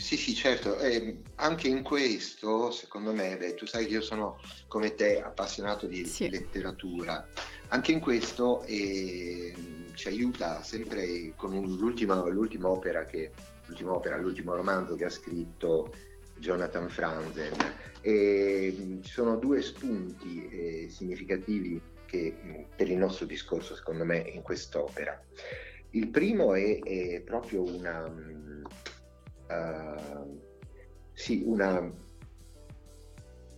Sì, 0.01 0.17
sì, 0.17 0.33
certo. 0.33 0.79
Eh, 0.79 1.21
anche 1.35 1.67
in 1.67 1.83
questo, 1.83 2.71
secondo 2.71 3.13
me, 3.13 3.37
beh, 3.37 3.53
tu 3.53 3.67
sai 3.67 3.85
che 3.85 3.93
io 3.93 4.01
sono 4.01 4.39
come 4.67 4.95
te 4.95 5.21
appassionato 5.21 5.85
di 5.85 6.05
sì. 6.05 6.27
letteratura, 6.27 7.25
anche 7.67 7.91
in 7.91 7.99
questo 7.99 8.63
eh, 8.63 9.53
ci 9.93 10.07
aiuta 10.07 10.63
sempre 10.63 11.33
con 11.35 11.53
l'ultima, 11.77 12.15
l'ultima, 12.25 12.67
opera 12.69 13.05
che, 13.05 13.31
l'ultima 13.67 13.93
opera, 13.93 14.17
l'ultimo 14.17 14.55
romanzo 14.55 14.95
che 14.95 15.05
ha 15.05 15.09
scritto 15.09 15.93
Jonathan 16.39 16.89
Franzen. 16.89 17.53
E, 18.01 18.99
ci 19.03 19.11
sono 19.11 19.37
due 19.37 19.61
spunti 19.61 20.49
eh, 20.49 20.89
significativi 20.89 21.79
che, 22.07 22.65
per 22.75 22.89
il 22.89 22.97
nostro 22.97 23.27
discorso, 23.27 23.75
secondo 23.75 24.03
me, 24.03 24.17
in 24.17 24.41
quest'opera. 24.41 25.23
Il 25.91 26.07
primo 26.07 26.55
è, 26.55 26.79
è 26.79 27.21
proprio 27.21 27.63
una 27.63 28.09
uh, 29.51 30.39
sì, 31.13 31.43
una, 31.45 31.91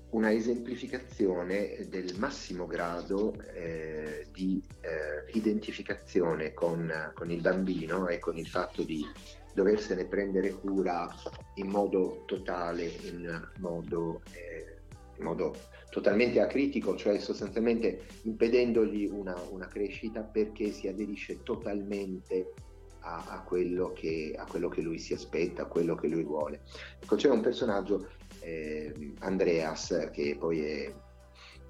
una, 0.10 0.32
esemplificazione 0.32 1.88
del 1.90 2.16
massimo 2.18 2.66
grado 2.66 3.36
eh, 3.54 4.28
di 4.32 4.62
eh, 4.82 5.32
identificazione 5.34 6.54
con, 6.54 7.12
con, 7.14 7.32
il 7.32 7.42
bambino 7.42 8.08
e 8.08 8.20
con 8.20 8.38
il 8.38 8.48
fatto 8.48 8.84
di 8.84 9.06
doversene 9.54 10.06
prendere 10.06 10.52
cura 10.52 11.08
in 11.56 11.68
modo 11.68 12.24
totale, 12.26 12.86
in 12.86 13.50
modo, 13.58 14.22
eh, 14.32 14.80
in 15.18 15.24
modo 15.24 15.56
totalmente 15.90 16.42
acritico, 16.42 16.96
cioè 16.96 17.20
sostanzialmente 17.20 18.08
impedendogli 18.24 19.06
una, 19.06 19.40
una 19.52 19.68
crescita 19.68 20.22
perché 20.22 20.72
si 20.72 20.88
aderisce 20.88 21.44
totalmente 21.44 22.54
a, 23.04 23.24
a, 23.28 23.42
quello 23.42 23.92
che, 23.94 24.34
a, 24.38 24.46
quello 24.46 24.70
che, 24.70 24.82
lui 24.82 25.00
si 25.00 25.14
aspetta, 25.14 25.64
a 25.64 25.68
quello 25.68 25.96
che 25.96 26.08
lui 26.08 26.24
vuole. 26.24 26.62
Ecco, 27.00 27.16
c'è 27.16 27.30
un 27.30 27.42
personaggio, 27.42 28.10
eh, 28.40 29.14
Andreas, 29.20 30.10
che 30.12 30.36
poi 30.40 30.64
è, 30.64 30.94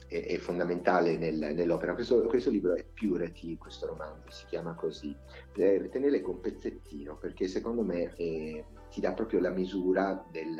è, 0.07 0.25
è 0.25 0.37
fondamentale 0.37 1.17
nel, 1.17 1.53
nell'opera. 1.53 1.93
Questo, 1.93 2.21
questo, 2.23 2.49
libro 2.49 2.73
è 2.75 2.83
Purity, 2.83 3.57
questo 3.57 3.87
romanzo, 3.87 4.31
si 4.31 4.45
chiama 4.47 4.73
così. 4.73 5.15
Eh, 5.55 5.89
tenere 5.91 6.21
con 6.21 6.39
pezzettino, 6.39 7.17
perché 7.17 7.47
secondo 7.47 7.83
me 7.83 8.13
eh, 8.15 8.65
ti 8.89 9.01
dà 9.01 9.13
proprio 9.13 9.39
la 9.39 9.51
misura 9.51 10.25
del, 10.31 10.55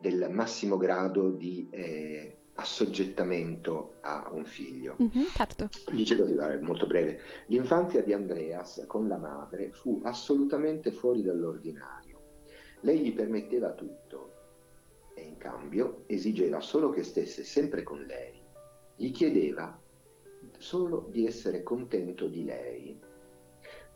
del 0.00 0.28
massimo 0.30 0.76
grado 0.76 1.30
di 1.30 1.68
eh, 1.70 2.41
assoggettamento 2.62 3.94
a 4.02 4.30
un 4.32 4.44
figlio. 4.44 4.96
Mm-hmm, 5.02 5.26
certo. 5.34 5.68
Dice 5.90 6.16
così, 6.16 6.36
molto 6.60 6.86
breve. 6.86 7.20
L'infanzia 7.46 8.02
di 8.02 8.12
Andreas 8.12 8.84
con 8.86 9.08
la 9.08 9.18
madre 9.18 9.70
fu 9.72 10.00
assolutamente 10.04 10.92
fuori 10.92 11.22
dall'ordinario. 11.22 12.20
Lei 12.80 13.00
gli 13.00 13.12
permetteva 13.12 13.72
tutto 13.72 14.30
e 15.14 15.22
in 15.22 15.36
cambio 15.38 16.04
esigeva 16.06 16.60
solo 16.60 16.90
che 16.90 17.02
stesse 17.02 17.42
sempre 17.42 17.82
con 17.82 18.02
lei. 18.04 18.40
Gli 18.96 19.10
chiedeva 19.10 19.78
solo 20.58 21.08
di 21.10 21.26
essere 21.26 21.64
contento 21.64 22.28
di 22.28 22.44
lei. 22.44 22.98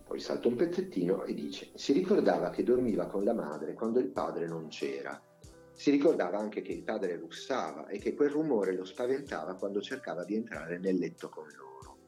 Poi 0.04 0.20
salta 0.20 0.48
un 0.48 0.56
pezzettino 0.56 1.24
e 1.24 1.34
dice, 1.34 1.70
si 1.74 1.92
ricordava 1.92 2.50
che 2.50 2.62
dormiva 2.62 3.06
con 3.06 3.24
la 3.24 3.32
madre 3.32 3.74
quando 3.74 4.00
il 4.00 4.08
padre 4.08 4.46
non 4.46 4.68
c'era 4.68 5.20
si 5.76 5.90
ricordava 5.90 6.38
anche 6.38 6.62
che 6.62 6.72
il 6.72 6.82
padre 6.82 7.16
russava 7.16 7.86
e 7.88 7.98
che 7.98 8.14
quel 8.14 8.30
rumore 8.30 8.74
lo 8.74 8.86
spaventava 8.86 9.56
quando 9.56 9.82
cercava 9.82 10.24
di 10.24 10.34
entrare 10.34 10.78
nel 10.78 10.96
letto 10.96 11.28
con 11.28 11.46
loro. 11.54 11.98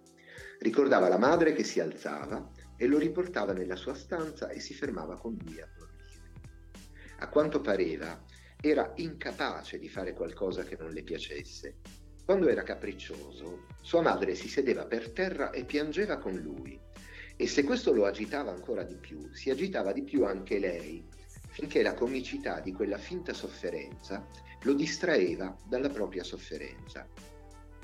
Ricordava 0.58 1.08
la 1.08 1.18
madre 1.18 1.52
che 1.52 1.64
si 1.64 1.78
alzava 1.78 2.50
e 2.78 2.86
lo 2.86 2.96
riportava 2.96 3.52
nella 3.52 3.76
sua 3.76 3.94
stanza 3.94 4.48
e 4.48 4.58
si 4.58 4.72
fermava 4.72 5.18
con 5.18 5.36
lui 5.38 5.60
a 5.60 5.68
dormire. 5.76 6.32
A 7.18 7.28
quanto 7.28 7.60
pareva, 7.60 8.24
era 8.60 8.90
incapace 8.96 9.78
di 9.78 9.88
fare 9.88 10.14
qualcosa 10.14 10.62
che 10.62 10.76
non 10.78 10.90
le 10.90 11.02
piacesse. 11.02 11.76
Quando 12.24 12.48
era 12.48 12.62
capriccioso, 12.62 13.66
sua 13.82 14.00
madre 14.00 14.34
si 14.34 14.48
sedeva 14.48 14.86
per 14.86 15.10
terra 15.10 15.50
e 15.50 15.64
piangeva 15.64 16.16
con 16.18 16.34
lui. 16.34 16.80
E 17.36 17.46
se 17.46 17.62
questo 17.64 17.92
lo 17.92 18.06
agitava 18.06 18.50
ancora 18.50 18.82
di 18.82 18.96
più, 18.96 19.32
si 19.32 19.50
agitava 19.50 19.92
di 19.92 20.02
più 20.02 20.24
anche 20.24 20.58
lei, 20.58 21.06
finché 21.58 21.82
la 21.82 21.94
comicità 21.94 22.60
di 22.60 22.72
quella 22.72 22.98
finta 22.98 23.32
sofferenza 23.32 24.24
lo 24.62 24.74
distraeva 24.74 25.56
dalla 25.66 25.88
propria 25.88 26.22
sofferenza. 26.22 27.04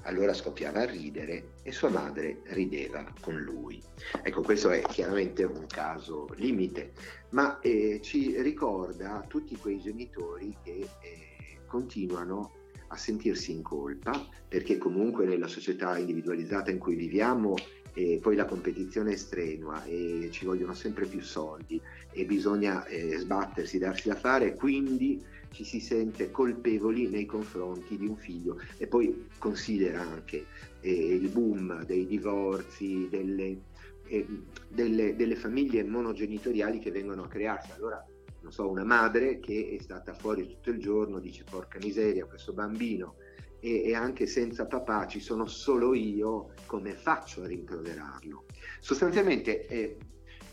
Allora 0.03 0.33
scoppiava 0.33 0.83
a 0.83 0.87
ridere 0.87 1.55
e 1.65 1.73
sua 1.73 1.89
madre 1.89 2.43
rideva 2.51 3.05
con 3.21 3.37
lui. 3.37 3.83
Ecco, 4.23 4.43
questo 4.43 4.71
è 4.71 4.81
chiaramente 4.83 5.43
un 5.43 5.67
caso 5.67 6.29
limite, 6.37 6.93
ma 7.31 7.59
eh, 7.59 7.99
ci 8.01 8.41
ricorda 8.43 9.25
tutti 9.27 9.57
quei 9.57 9.81
genitori 9.81 10.57
che 10.63 10.89
eh, 11.01 11.59
continuano 11.67 12.53
a 12.89 12.97
sentirsi 12.97 13.51
in 13.51 13.63
colpa 13.63 14.25
perché 14.47 14.79
comunque 14.79 15.27
nella 15.27 15.49
società 15.49 15.99
individualizzata 15.99 16.71
in 16.71 16.79
cui 16.79 16.95
viviamo 16.95 17.57
e 17.95 18.19
poi 18.21 18.35
la 18.35 18.45
competizione 18.45 19.13
è 19.13 19.17
strenua 19.17 19.85
e 19.85 20.29
ci 20.33 20.45
vogliono 20.45 20.75
sempre 20.75 21.07
più 21.07 21.23
soldi 21.23 21.81
e 22.11 22.25
bisogna 22.25 22.85
eh, 22.87 23.17
sbattersi, 23.19 23.79
darsi 23.79 24.09
da 24.09 24.17
fare, 24.17 24.55
quindi 24.55 25.23
ci 25.53 25.65
si 25.65 25.79
sente 25.79 26.33
colpevoli 26.33 27.09
nei 27.09 27.25
confronti 27.25 27.97
di 27.97 28.07
un 28.07 28.17
figlio 28.17 28.59
e 28.77 28.89
poi 28.89 29.29
considera 29.39 30.01
anche 30.01 30.47
eh, 30.81 31.15
il 31.15 31.29
boom 31.29 31.85
dei 31.85 32.05
divorzi, 32.07 33.07
delle, 33.09 33.61
eh, 34.09 34.27
delle, 34.69 35.15
delle 35.15 35.37
famiglie 35.37 35.85
monogenitoriali 35.85 36.81
che 36.81 36.91
vengono 36.91 37.23
a 37.23 37.29
crearsi. 37.29 37.71
Allora 37.71 38.05
non 38.41 38.53
so, 38.53 38.69
una 38.69 38.85
madre 38.85 39.39
che 39.39 39.77
è 39.79 39.83
stata 39.83 40.13
fuori 40.13 40.47
tutto 40.47 40.71
il 40.71 40.79
giorno, 40.79 41.21
dice 41.21 41.45
porca 41.49 41.79
miseria, 41.81 42.27
questo 42.27 42.53
bambino 42.53 43.15
e, 43.65 43.89
e 43.89 43.95
anche 43.95 44.27
senza 44.27 44.67
papà 44.67 45.07
ci 45.07 45.21
sono 45.21 45.47
solo 45.47 45.95
io, 45.95 46.53
come 46.67 46.93
faccio 46.93 47.43
a 47.43 47.47
rimproverarlo? 47.47 48.45
Sostanzialmente 48.79 49.67
eh, 49.67 49.97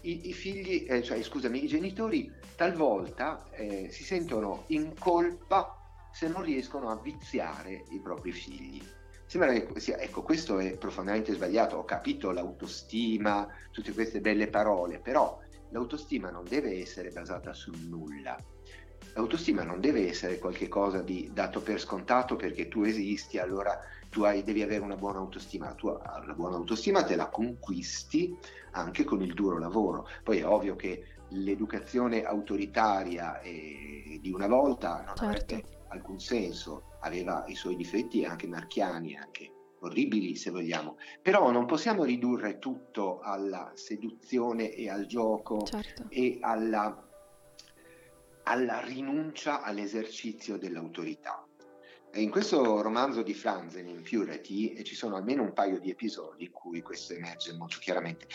i, 0.02 0.30
i, 0.30 0.34
figli, 0.34 0.86
eh, 0.88 1.04
cioè 1.04 1.21
scusami, 1.21 1.62
i 1.62 1.67
genitori 1.67 2.32
talvolta 2.56 3.50
eh, 3.52 3.89
si 3.91 4.06
sentono 4.06 4.63
in 4.67 4.93
colpa 4.97 5.76
se 6.13 6.30
non 6.30 6.43
riescono 6.43 6.89
a 6.89 6.95
viziare 6.95 7.84
i 7.89 8.00
propri 8.00 8.32
figli. 8.32 8.82
Sembra 9.26 9.52
che 9.52 9.80
sia, 9.80 9.97
ecco, 9.97 10.24
questo 10.24 10.60
è 10.60 10.78
profondamente 10.78 11.34
sbagliato, 11.34 11.78
ho 11.78 11.86
capito 11.86 12.32
l'autostima, 12.32 13.47
tutte 13.71 13.93
queste 13.93 14.21
belle 14.21 14.47
parole, 14.47 15.00
però 15.00 15.38
l'autostima 15.71 16.30
non 16.30 16.45
deve 16.45 16.80
essere 16.80 17.10
basata 17.10 17.54
sul 17.54 17.78
nulla. 17.78 18.38
L'autostima 19.13 19.63
non 19.63 19.80
deve 19.80 20.08
essere 20.08 20.39
qualcosa 20.39 21.02
di 21.02 21.30
dato 21.34 21.62
per 21.62 21.80
scontato 21.80 22.36
perché 22.36 22.67
tu 22.67 22.84
esisti, 22.84 23.38
allora 23.38 23.78
tu 24.10 24.24
hai, 24.24 24.43
devi 24.43 24.62
avere 24.62 24.84
una 24.84 24.95
buona 24.95 25.19
autostima. 25.19 25.74
Tu 25.74 25.88
la 25.88 26.34
buona 26.36 26.56
autostima 26.56 27.04
te 27.04 27.15
la 27.15 27.30
conquisti 27.30 28.38
anche 28.71 29.04
con 29.04 29.21
il 29.21 29.34
duro 29.34 29.58
lavoro. 29.58 30.08
Poi 30.24 30.39
è 30.39 30.45
ovvio 30.45 30.76
che 30.76 31.15
l'educazione 31.30 32.24
autoritaria 32.24 33.39
eh, 33.41 34.19
di 34.21 34.32
una 34.32 34.47
volta 34.47 35.04
non 35.06 35.15
certo. 35.15 35.56
avrebbe 35.56 35.80
alcun 35.89 36.19
senso, 36.19 36.84
aveva 37.02 37.43
i 37.47 37.56
suoi 37.56 37.76
difetti 37.76 38.24
anche 38.26 38.47
marchiani, 38.47 39.15
anche 39.15 39.52
orribili 39.80 40.36
se 40.36 40.52
vogliamo, 40.52 40.97
però 41.21 41.52
non 41.52 41.65
possiamo 41.65 42.04
ridurre 42.04 42.60
tutto 42.60 43.19
alla 43.19 43.71
seduzione 43.76 44.71
e 44.71 44.89
al 44.89 45.06
gioco 45.06 45.62
certo. 45.65 46.06
e 46.10 46.38
alla, 46.41 47.11
alla 48.44 48.80
rinuncia 48.82 49.62
all'esercizio 49.62 50.58
dell'autorità. 50.58 51.46
In 52.16 52.30
questo 52.30 52.82
romanzo 52.82 53.22
di 53.22 53.34
Franzen, 53.34 53.88
in 53.88 54.02
Purity, 54.02 54.84
ci 54.84 54.96
sono 54.96 55.16
almeno 55.16 55.44
un 55.44 55.54
paio 55.54 55.80
di 55.80 55.90
episodi 55.90 56.46
in 56.46 56.52
cui 56.52 56.82
questo 56.82 57.14
emerge 57.14 57.54
molto 57.54 57.78
chiaramente. 57.80 58.28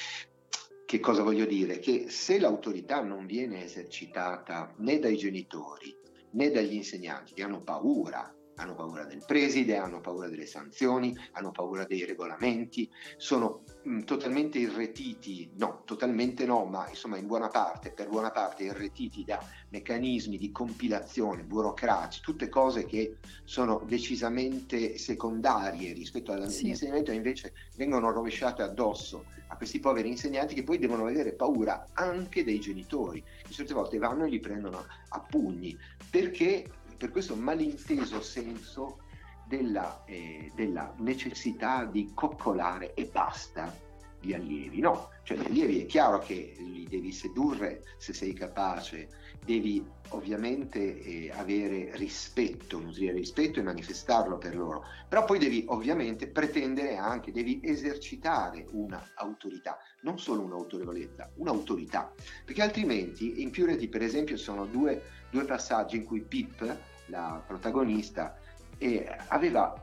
Che 0.87 1.01
cosa 1.01 1.23
voglio 1.23 1.45
dire? 1.45 1.79
Che 1.79 2.09
se 2.09 2.39
l'autorità 2.39 3.03
non 3.03 3.27
viene 3.27 3.65
esercitata 3.65 4.73
né 4.79 4.99
dai 4.99 5.17
genitori 5.17 5.95
né 6.31 6.51
dagli 6.51 6.75
insegnanti 6.75 7.35
che 7.35 7.43
hanno 7.43 7.61
paura 7.61 8.35
hanno 8.57 8.75
paura 8.75 9.05
del 9.05 9.23
preside, 9.25 9.77
hanno 9.77 10.01
paura 10.01 10.29
delle 10.29 10.47
sanzioni, 10.47 11.17
hanno 11.33 11.51
paura 11.51 11.85
dei 11.85 12.05
regolamenti, 12.05 12.91
sono 13.17 13.63
mh, 13.83 13.91
mm, 13.91 14.01
totalmente 14.03 14.59
irretiti, 14.59 15.51
no, 15.57 15.83
totalmente 15.85 16.47
no, 16.47 16.65
ma 16.65 16.89
insomma 16.89 17.19
in 17.19 17.27
buona 17.27 17.49
parte, 17.49 17.91
per 17.91 18.09
buona 18.09 18.31
parte 18.31 18.65
irretiti 18.65 19.25
da 19.25 19.43
meccanismi 19.71 20.39
di 20.39 20.51
compilazione 20.53 21.43
burocratici, 21.43 22.23
tutte 22.23 22.49
cose 22.49 22.87
che 22.87 23.17
sono 23.45 23.83
decisamente 23.87 24.97
secondarie 24.99 25.93
rispetto 25.93 26.33
all'insegnamento 26.33 27.11
sì. 27.11 27.17
invece 27.17 27.53
vengono 27.77 28.11
rovesciate 28.11 28.63
addosso 28.63 29.25
a 29.49 29.57
questi 29.57 29.81
poveri 29.81 30.09
insegnanti 30.09 30.55
che 30.55 30.65
poi 30.65 30.79
devono 30.79 31.07
avere 31.07 31.33
paura 31.33 31.89
anche 31.93 32.43
dei 32.45 32.59
genitori, 32.59 33.23
che 33.43 33.53
certe 33.53 33.75
volte 33.75 33.99
vanno 33.99 34.25
e 34.25 34.29
li 34.29 34.41
prendono 34.41 34.85
a 35.09 35.21
pugni, 35.21 35.77
perché 36.11 36.65
per 36.97 37.11
questo 37.11 37.37
malinteso 37.37 38.21
senso 38.21 38.99
della, 39.47 40.05
eh, 40.07 40.51
della, 40.55 40.93
necessità 40.99 41.85
di 41.85 42.11
coccolare 42.15 42.95
e 42.95 43.07
basta 43.07 43.73
gli 44.21 44.33
allievi. 44.33 44.81
No, 44.81 45.11
cioè 45.23 45.37
gli 45.37 45.47
allievi 45.47 45.83
è 45.83 45.87
chiaro 45.87 46.19
che 46.19 46.55
li 46.59 46.87
devi 46.89 47.13
sedurre 47.13 47.83
se 47.99 48.13
sei 48.13 48.33
capace, 48.33 49.09
devi 49.45 49.85
ovviamente 50.11 51.01
eh, 51.01 51.31
avere 51.33 51.91
rispetto, 51.97 52.79
nutrire 52.79 53.13
rispetto 53.13 53.61
e 53.61 53.63
manifestarlo 53.63 54.39
per 54.39 54.57
loro, 54.57 54.85
però 55.09 55.25
poi 55.25 55.39
devi 55.39 55.65
ovviamente 55.69 56.29
pretendere 56.29 56.97
anche, 56.97 57.33
devi 57.33 57.61
esercitare 57.63 58.67
un'autorità, 58.73 59.79
non 60.03 60.19
solo 60.19 60.43
un'autorevolezza, 60.43 61.31
un'autorità, 61.37 62.13
perché 62.45 62.63
altrimenti 62.63 63.43
in 63.43 63.51
Purity 63.51 63.89
per 63.89 64.03
esempio 64.03 64.37
sono 64.37 64.65
due, 64.67 65.03
due 65.31 65.45
passaggi 65.45 65.97
in 65.97 66.05
cui 66.05 66.21
Pip, 66.21 66.77
la 67.07 67.43
protagonista, 67.47 68.37
eh, 68.79 69.07
aveva, 69.29 69.81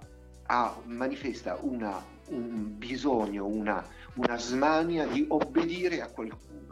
ha, 0.48 0.76
manifesta 0.86 1.58
una, 1.62 2.04
un 2.30 2.78
bisogno, 2.78 3.46
una, 3.46 3.86
una 4.16 4.38
smania 4.38 5.06
di 5.06 5.26
obbedire 5.28 6.02
a 6.02 6.10
qualcuno 6.10 6.64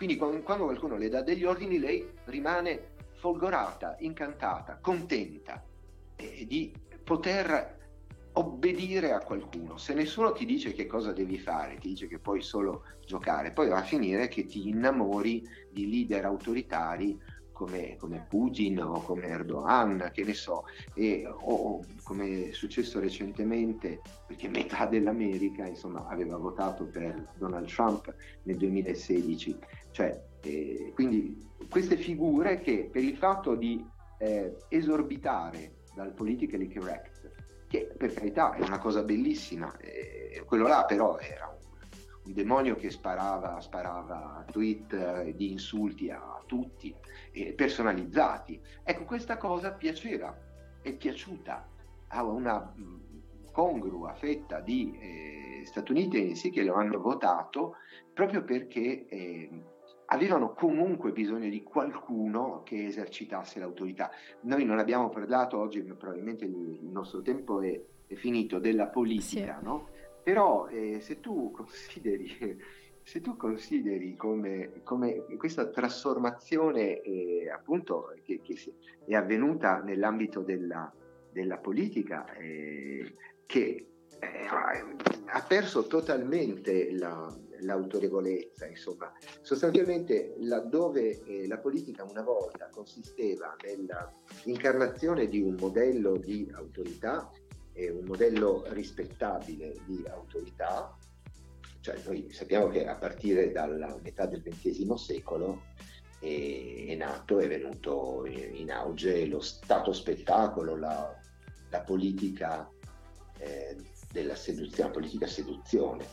quindi 0.00 0.16
quando 0.16 0.64
qualcuno 0.64 0.96
le 0.96 1.10
dà 1.10 1.20
degli 1.20 1.44
ordini, 1.44 1.78
lei 1.78 2.10
rimane 2.24 2.92
folgorata, 3.18 3.96
incantata, 3.98 4.78
contenta 4.80 5.62
eh, 6.16 6.46
di 6.48 6.72
poter 7.04 7.76
obbedire 8.32 9.12
a 9.12 9.18
qualcuno. 9.18 9.76
Se 9.76 9.92
nessuno 9.92 10.32
ti 10.32 10.46
dice 10.46 10.72
che 10.72 10.86
cosa 10.86 11.12
devi 11.12 11.38
fare, 11.38 11.76
ti 11.76 11.88
dice 11.88 12.08
che 12.08 12.18
puoi 12.18 12.40
solo 12.40 12.84
giocare, 13.04 13.52
poi 13.52 13.68
va 13.68 13.76
a 13.76 13.82
finire 13.82 14.28
che 14.28 14.46
ti 14.46 14.70
innamori 14.70 15.46
di 15.70 15.90
leader 15.90 16.24
autoritari 16.24 17.20
come, 17.60 17.96
come, 17.98 18.24
Putin 18.26 18.80
o 18.80 19.02
come 19.02 19.26
Erdogan, 19.26 20.10
che 20.14 20.24
ne 20.24 20.32
so, 20.32 20.64
e, 20.94 21.28
o 21.28 21.84
come 22.02 22.48
è 22.48 22.52
successo 22.52 22.98
recentemente, 23.00 24.00
perché 24.26 24.48
metà 24.48 24.86
dell'America 24.86 25.66
insomma, 25.66 26.06
aveva 26.06 26.38
votato 26.38 26.86
per 26.86 27.32
Donald 27.36 27.68
Trump 27.68 28.14
nel 28.44 28.56
2016. 28.56 29.58
Cioè, 29.90 30.22
eh, 30.40 30.90
quindi 30.94 31.36
queste 31.68 31.98
figure 31.98 32.60
che 32.60 32.88
per 32.90 33.04
il 33.04 33.16
fatto 33.16 33.54
di 33.54 33.84
eh, 34.18 34.56
esorbitare 34.68 35.74
dal 35.94 36.14
politically 36.14 36.72
correct, 36.72 37.30
che 37.68 37.92
per 37.94 38.14
carità 38.14 38.54
è 38.54 38.62
una 38.62 38.78
cosa 38.78 39.02
bellissima, 39.02 39.76
eh, 39.76 40.42
quello 40.46 40.66
là 40.66 40.86
però 40.86 41.18
era 41.18 41.49
un 42.30 42.36
demonio 42.36 42.76
che 42.76 42.90
sparava, 42.90 43.60
sparava 43.60 44.44
tweet 44.50 44.92
eh, 44.92 45.34
di 45.34 45.50
insulti 45.50 46.10
a 46.10 46.40
tutti, 46.46 46.94
eh, 47.32 47.52
personalizzati. 47.52 48.60
Ecco, 48.84 49.04
questa 49.04 49.36
cosa 49.36 49.72
piaceva, 49.72 50.36
è 50.80 50.92
piaciuta 50.94 51.68
a 52.08 52.24
una 52.24 52.72
mm, 52.76 52.98
congrua 53.52 54.14
fetta 54.14 54.60
di 54.60 54.96
eh, 54.98 55.62
statunitensi 55.64 56.50
che 56.50 56.62
lo 56.62 56.74
hanno 56.74 57.00
votato 57.00 57.76
proprio 58.14 58.44
perché 58.44 59.06
eh, 59.06 59.50
avevano 60.06 60.54
comunque 60.54 61.12
bisogno 61.12 61.48
di 61.48 61.62
qualcuno 61.62 62.62
che 62.64 62.86
esercitasse 62.86 63.58
l'autorità. 63.58 64.10
Noi 64.42 64.64
non 64.64 64.78
abbiamo 64.78 65.08
parlato 65.08 65.58
oggi, 65.58 65.82
probabilmente 65.82 66.44
il 66.44 66.78
nostro 66.82 67.22
tempo 67.22 67.60
è, 67.60 67.80
è 68.06 68.14
finito, 68.14 68.58
della 68.58 68.86
politica, 68.86 69.58
sì. 69.58 69.64
no? 69.64 69.88
Però 70.30 70.68
eh, 70.68 71.00
se 71.00 71.18
tu 71.18 71.50
consideri, 71.50 72.28
se 73.02 73.20
tu 73.20 73.36
consideri 73.36 74.14
come, 74.14 74.80
come, 74.84 75.24
questa 75.36 75.66
trasformazione 75.66 77.00
eh, 77.00 77.50
appunto 77.50 78.14
che, 78.22 78.40
che, 78.40 78.56
è 79.06 79.14
avvenuta 79.14 79.80
nell'ambito 79.82 80.42
della, 80.42 80.88
della 81.32 81.56
politica, 81.56 82.32
eh, 82.36 83.12
che 83.44 83.88
eh, 84.20 84.46
ha 85.26 85.44
perso 85.48 85.88
totalmente 85.88 86.92
la, 86.92 87.36
l'autorevolezza, 87.62 88.68
insomma, 88.68 89.12
sostanzialmente 89.40 90.36
laddove 90.38 91.24
eh, 91.24 91.48
la 91.48 91.58
politica 91.58 92.04
una 92.04 92.22
volta 92.22 92.68
consisteva 92.70 93.56
nell'incarnazione 93.64 95.26
di 95.26 95.40
un 95.40 95.56
modello 95.58 96.16
di 96.16 96.48
autorità 96.54 97.28
è 97.72 97.88
un 97.88 98.04
modello 98.04 98.64
rispettabile 98.68 99.76
di 99.86 100.04
autorità, 100.08 100.96
cioè 101.80 101.98
noi 102.04 102.30
sappiamo 102.30 102.68
che 102.68 102.86
a 102.86 102.96
partire 102.96 103.52
dalla 103.52 103.96
metà 104.02 104.26
del 104.26 104.42
XX 104.42 104.92
secolo 104.94 105.62
è, 106.20 106.86
è 106.88 106.94
nato, 106.94 107.38
è 107.38 107.48
venuto 107.48 108.26
in 108.26 108.70
auge 108.70 109.26
lo 109.26 109.40
stato 109.40 109.92
spettacolo, 109.92 110.76
la, 110.76 111.18
la 111.70 111.80
politica 111.80 112.68
eh, 113.38 113.76
della 114.12 114.34
seduzione, 114.34 114.88
la 114.88 114.94
politica 114.94 115.26
seduzione. 115.26 116.06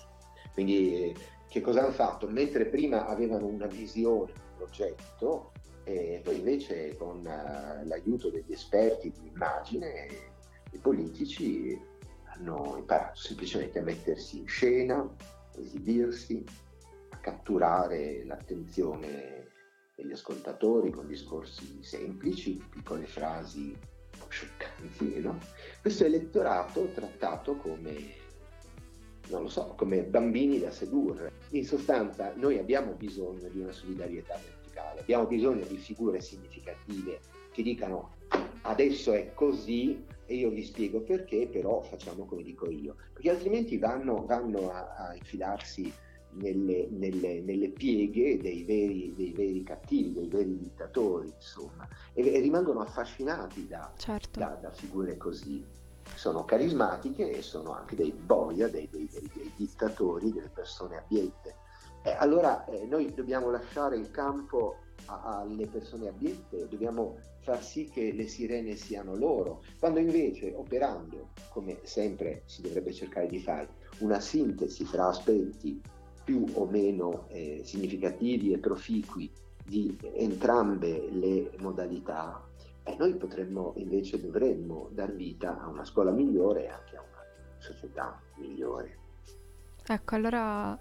Quindi 0.54 1.14
che 1.50 1.62
cosa 1.62 1.82
hanno 1.82 1.92
fatto? 1.92 2.28
Mentre 2.28 2.68
prima 2.68 3.08
avevano 3.08 3.48
una 3.48 3.68
visione, 3.68 4.32
un 4.32 4.56
progetto, 4.58 5.52
e 5.84 6.20
poi 6.22 6.40
invece 6.40 6.96
con 6.98 7.20
uh, 7.20 7.88
l'aiuto 7.88 8.30
degli 8.30 8.52
esperti 8.52 9.10
di 9.10 9.30
immagine 9.34 10.36
i 10.78 10.80
politici 10.80 11.80
hanno 12.36 12.76
imparato 12.78 13.20
semplicemente 13.20 13.80
a 13.80 13.84
mettersi 13.84 14.40
in 14.40 14.48
scena, 14.48 14.98
a 15.00 15.60
esibirsi, 15.60 16.44
a 17.10 17.18
catturare 17.18 18.24
l'attenzione 18.26 19.48
degli 19.96 20.12
ascoltatori 20.12 20.92
con 20.92 21.08
discorsi 21.08 21.84
semplici, 21.84 22.64
piccole 22.70 23.08
frasi 23.08 23.76
scioccanti. 24.30 25.20
No? 25.20 25.40
Questo 25.82 26.06
elettorato 26.06 26.92
trattato 26.94 27.56
come, 27.56 27.96
non 29.30 29.44
lo 29.44 29.50
so, 29.50 29.74
come 29.76 30.04
bambini 30.04 30.60
da 30.60 30.70
sedurre. 30.70 31.32
In 31.52 31.66
sostanza 31.66 32.34
noi 32.36 32.60
abbiamo 32.60 32.94
bisogno 32.94 33.48
di 33.50 33.60
una 33.60 33.72
solidarietà 33.72 34.36
verticale. 34.36 35.00
Abbiamo 35.00 35.26
bisogno 35.26 35.66
di 35.66 35.78
figure 35.78 36.22
significative 36.22 37.20
che 37.52 37.64
dicano 37.64 38.14
adesso 38.62 39.14
è 39.14 39.34
così 39.34 40.06
e 40.28 40.36
io 40.36 40.50
vi 40.50 40.64
spiego 40.64 41.02
perché, 41.02 41.48
però 41.48 41.82
facciamo 41.82 42.26
come 42.26 42.44
dico 42.44 42.70
io, 42.70 42.96
perché 43.14 43.30
altrimenti 43.30 43.78
vanno, 43.78 44.26
vanno 44.26 44.70
a, 44.72 44.94
a, 44.94 45.16
infilarsi 45.16 45.92
nelle, 46.32 46.88
nelle, 46.92 47.40
nelle 47.42 47.70
pieghe 47.70 48.38
dei 48.38 48.66
veri, 48.66 49.14
dei 49.16 49.32
veri, 49.32 49.64
cattivi, 49.64 50.12
dei 50.12 50.28
veri 50.28 50.58
dittatori, 50.58 51.32
insomma, 51.34 51.88
e, 52.14 52.34
e 52.34 52.40
rimangono 52.42 52.82
affascinati 52.82 53.68
da, 53.68 53.92
certo. 53.96 54.40
da, 54.40 54.58
da, 54.62 54.70
figure 54.72 55.16
così. 55.16 55.66
Sono 56.14 56.44
carismatiche 56.44 57.32
e 57.32 57.42
sono 57.42 57.74
anche 57.74 57.96
dei 57.96 58.12
boia, 58.12 58.68
dei, 58.68 58.88
dei, 58.92 59.10
dei 59.10 59.52
dittatori, 59.56 60.32
delle 60.32 60.50
persone 60.50 60.98
abiette. 60.98 61.56
Eh, 62.04 62.16
allora 62.18 62.66
eh, 62.66 62.86
noi 62.86 63.14
dobbiamo 63.14 63.50
lasciare 63.50 63.98
il 63.98 64.12
campo 64.12 64.78
alle 65.06 65.68
persone 65.68 66.10
abiette, 66.10 66.68
dobbiamo 66.70 67.18
far 67.40 67.64
sì 67.64 67.90
che 67.90 68.12
le 68.12 68.28
sirene 68.28 68.76
siano 68.76 69.16
loro, 69.16 69.64
quando 69.80 70.00
invece 70.00 70.54
operando, 70.54 71.30
come 71.50 71.80
sempre 71.84 72.44
si 72.46 72.62
dovrebbe 72.62 72.92
cercare 72.92 73.28
di 73.28 73.40
fare, 73.40 73.70
una 74.00 74.20
sintesi 74.20 74.84
fra 74.84 75.08
aspetti 75.08 75.82
più 76.24 76.46
o 76.54 76.66
meno 76.66 77.26
eh, 77.30 77.62
significativi 77.64 78.52
e 78.52 78.58
proficui 78.58 79.32
di 79.64 79.98
entrambe 80.16 81.10
le 81.10 81.52
modalità, 81.60 82.46
eh, 82.84 82.96
noi 82.98 83.16
potremmo 83.16 83.74
invece 83.78 84.20
dovremmo 84.20 84.90
dar 84.92 85.14
vita 85.14 85.60
a 85.60 85.68
una 85.68 85.86
scuola 85.86 86.12
migliore 86.12 86.66
e 86.66 86.68
anche 86.68 86.96
a 86.98 87.02
una 87.02 87.24
società 87.58 88.22
migliore. 88.38 88.98
Ecco, 89.86 90.16
allora 90.16 90.78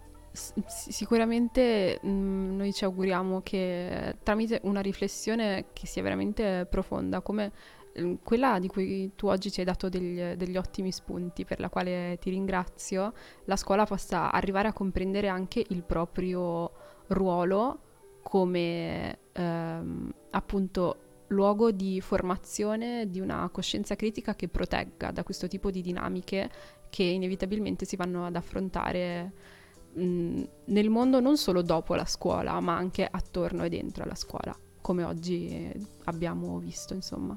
sicuramente 0.67 1.99
mh, 2.03 2.09
mm, 2.09 2.57
noi 2.57 2.73
ci 2.73 2.85
auguriamo 2.85 3.41
che 3.43 4.17
tramite 4.23 4.61
una 4.65 4.81
riflessione 4.81 5.67
che 5.73 5.87
sia 5.87 6.03
veramente 6.03 6.67
profonda, 6.71 7.21
come 7.21 7.53
mm, 7.99 8.15
quella 8.23 8.59
di 8.59 8.69
cui 8.69 9.13
tu 9.15 9.29
oggi 9.29 9.51
ci 9.51 9.61
hai 9.61 9.67
dato 9.67 9.89
degli, 9.89 10.21
degli, 10.35 10.57
ottimi 10.57 10.93
spunti, 10.93 11.45
per 11.45 11.61
la 11.61 11.69
quale 11.69 12.19
ti 12.21 12.31
ringrazio, 12.31 13.13
la 13.45 13.57
scuola 13.57 13.85
possa 13.85 14.31
arrivare 14.31 14.69
a 14.69 14.73
comprendere 14.73 15.29
anche 15.29 15.65
il 15.69 15.83
proprio 15.83 16.71
ruolo 17.09 17.81
come 18.23 19.19
ehm, 19.33 20.13
appunto 20.31 20.97
luogo 21.29 21.71
di 21.71 22.01
formazione 22.01 23.09
di 23.11 23.21
una 23.21 23.49
coscienza 23.51 23.97
critica 23.97 24.35
che 24.35 24.49
protegga 24.49 25.11
da 25.11 25.25
questo 25.25 25.49
tipo 25.49 25.71
di 25.71 25.81
dinamiche 25.81 26.51
che 26.89 27.03
inevitabilmente 27.03 27.85
si 27.85 27.97
vanno 27.97 28.27
ad 28.27 28.37
affrontare 28.37 29.33
nel 29.97 30.91
mondo 30.91 31.21
non 31.21 31.37
solo 31.37 31.63
dopo 31.63 31.95
la 31.95 32.05
scuola, 32.05 32.59
ma 32.61 32.77
anche 32.77 33.07
attorno 33.11 33.65
e 33.65 33.69
dentro 33.69 34.05
la 34.05 34.15
scuola, 34.15 34.57
come 34.81 35.05
oggi 35.05 35.73
abbiamo 36.05 36.59
visto, 36.59 36.95
insomma. 36.95 37.37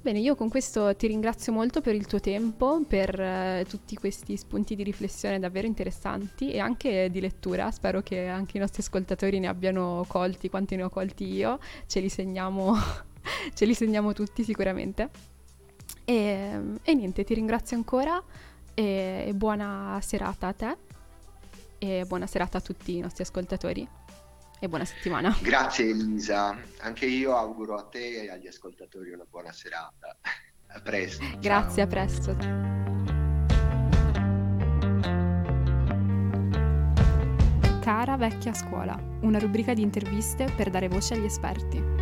Bene, 0.00 0.20
io 0.20 0.36
con 0.36 0.48
questo 0.48 0.94
ti 0.94 1.08
ringrazio 1.08 1.52
molto 1.52 1.80
per 1.80 1.96
il 1.96 2.06
tuo 2.06 2.20
tempo, 2.20 2.80
per 2.86 3.20
eh, 3.20 3.66
tutti 3.68 3.96
questi 3.96 4.36
spunti 4.36 4.76
di 4.76 4.84
riflessione 4.84 5.40
davvero 5.40 5.66
interessanti 5.66 6.52
e 6.52 6.60
anche 6.60 7.10
di 7.10 7.20
lettura. 7.20 7.72
Spero 7.72 8.02
che 8.02 8.28
anche 8.28 8.56
i 8.56 8.60
nostri 8.60 8.82
ascoltatori 8.82 9.40
ne 9.40 9.48
abbiano 9.48 10.04
colti 10.06 10.48
quanti 10.48 10.76
ne 10.76 10.84
ho 10.84 10.90
colti 10.90 11.24
io. 11.24 11.58
Ce 11.86 11.98
li 11.98 12.08
segniamo, 12.08 12.76
ce 13.52 13.64
li 13.64 13.74
segniamo 13.74 14.12
tutti 14.12 14.44
sicuramente. 14.44 15.10
E, 16.04 16.60
e 16.80 16.94
niente, 16.94 17.24
ti 17.24 17.34
ringrazio 17.34 17.76
ancora 17.76 18.22
e 18.74 19.32
buona 19.34 19.98
serata 20.02 20.46
a 20.46 20.52
te 20.52 20.76
e 21.78 22.04
buona 22.06 22.26
serata 22.26 22.58
a 22.58 22.60
tutti 22.60 22.96
i 22.96 23.00
nostri 23.00 23.22
ascoltatori 23.22 23.88
e 24.58 24.68
buona 24.68 24.84
settimana. 24.84 25.36
Grazie 25.40 25.90
Elisa, 25.90 26.56
anche 26.78 27.06
io 27.06 27.36
auguro 27.36 27.76
a 27.76 27.84
te 27.84 28.22
e 28.22 28.30
agli 28.30 28.46
ascoltatori 28.46 29.12
una 29.12 29.26
buona 29.28 29.52
serata. 29.52 30.16
A 30.68 30.80
presto. 30.80 31.24
Grazie, 31.38 31.76
ciao. 31.76 31.84
a 31.84 31.86
presto. 31.86 32.36
Cara 37.80 38.16
vecchia 38.16 38.52
scuola, 38.52 39.00
una 39.20 39.38
rubrica 39.38 39.72
di 39.72 39.82
interviste 39.82 40.50
per 40.56 40.70
dare 40.70 40.88
voce 40.88 41.14
agli 41.14 41.24
esperti. 41.24 41.95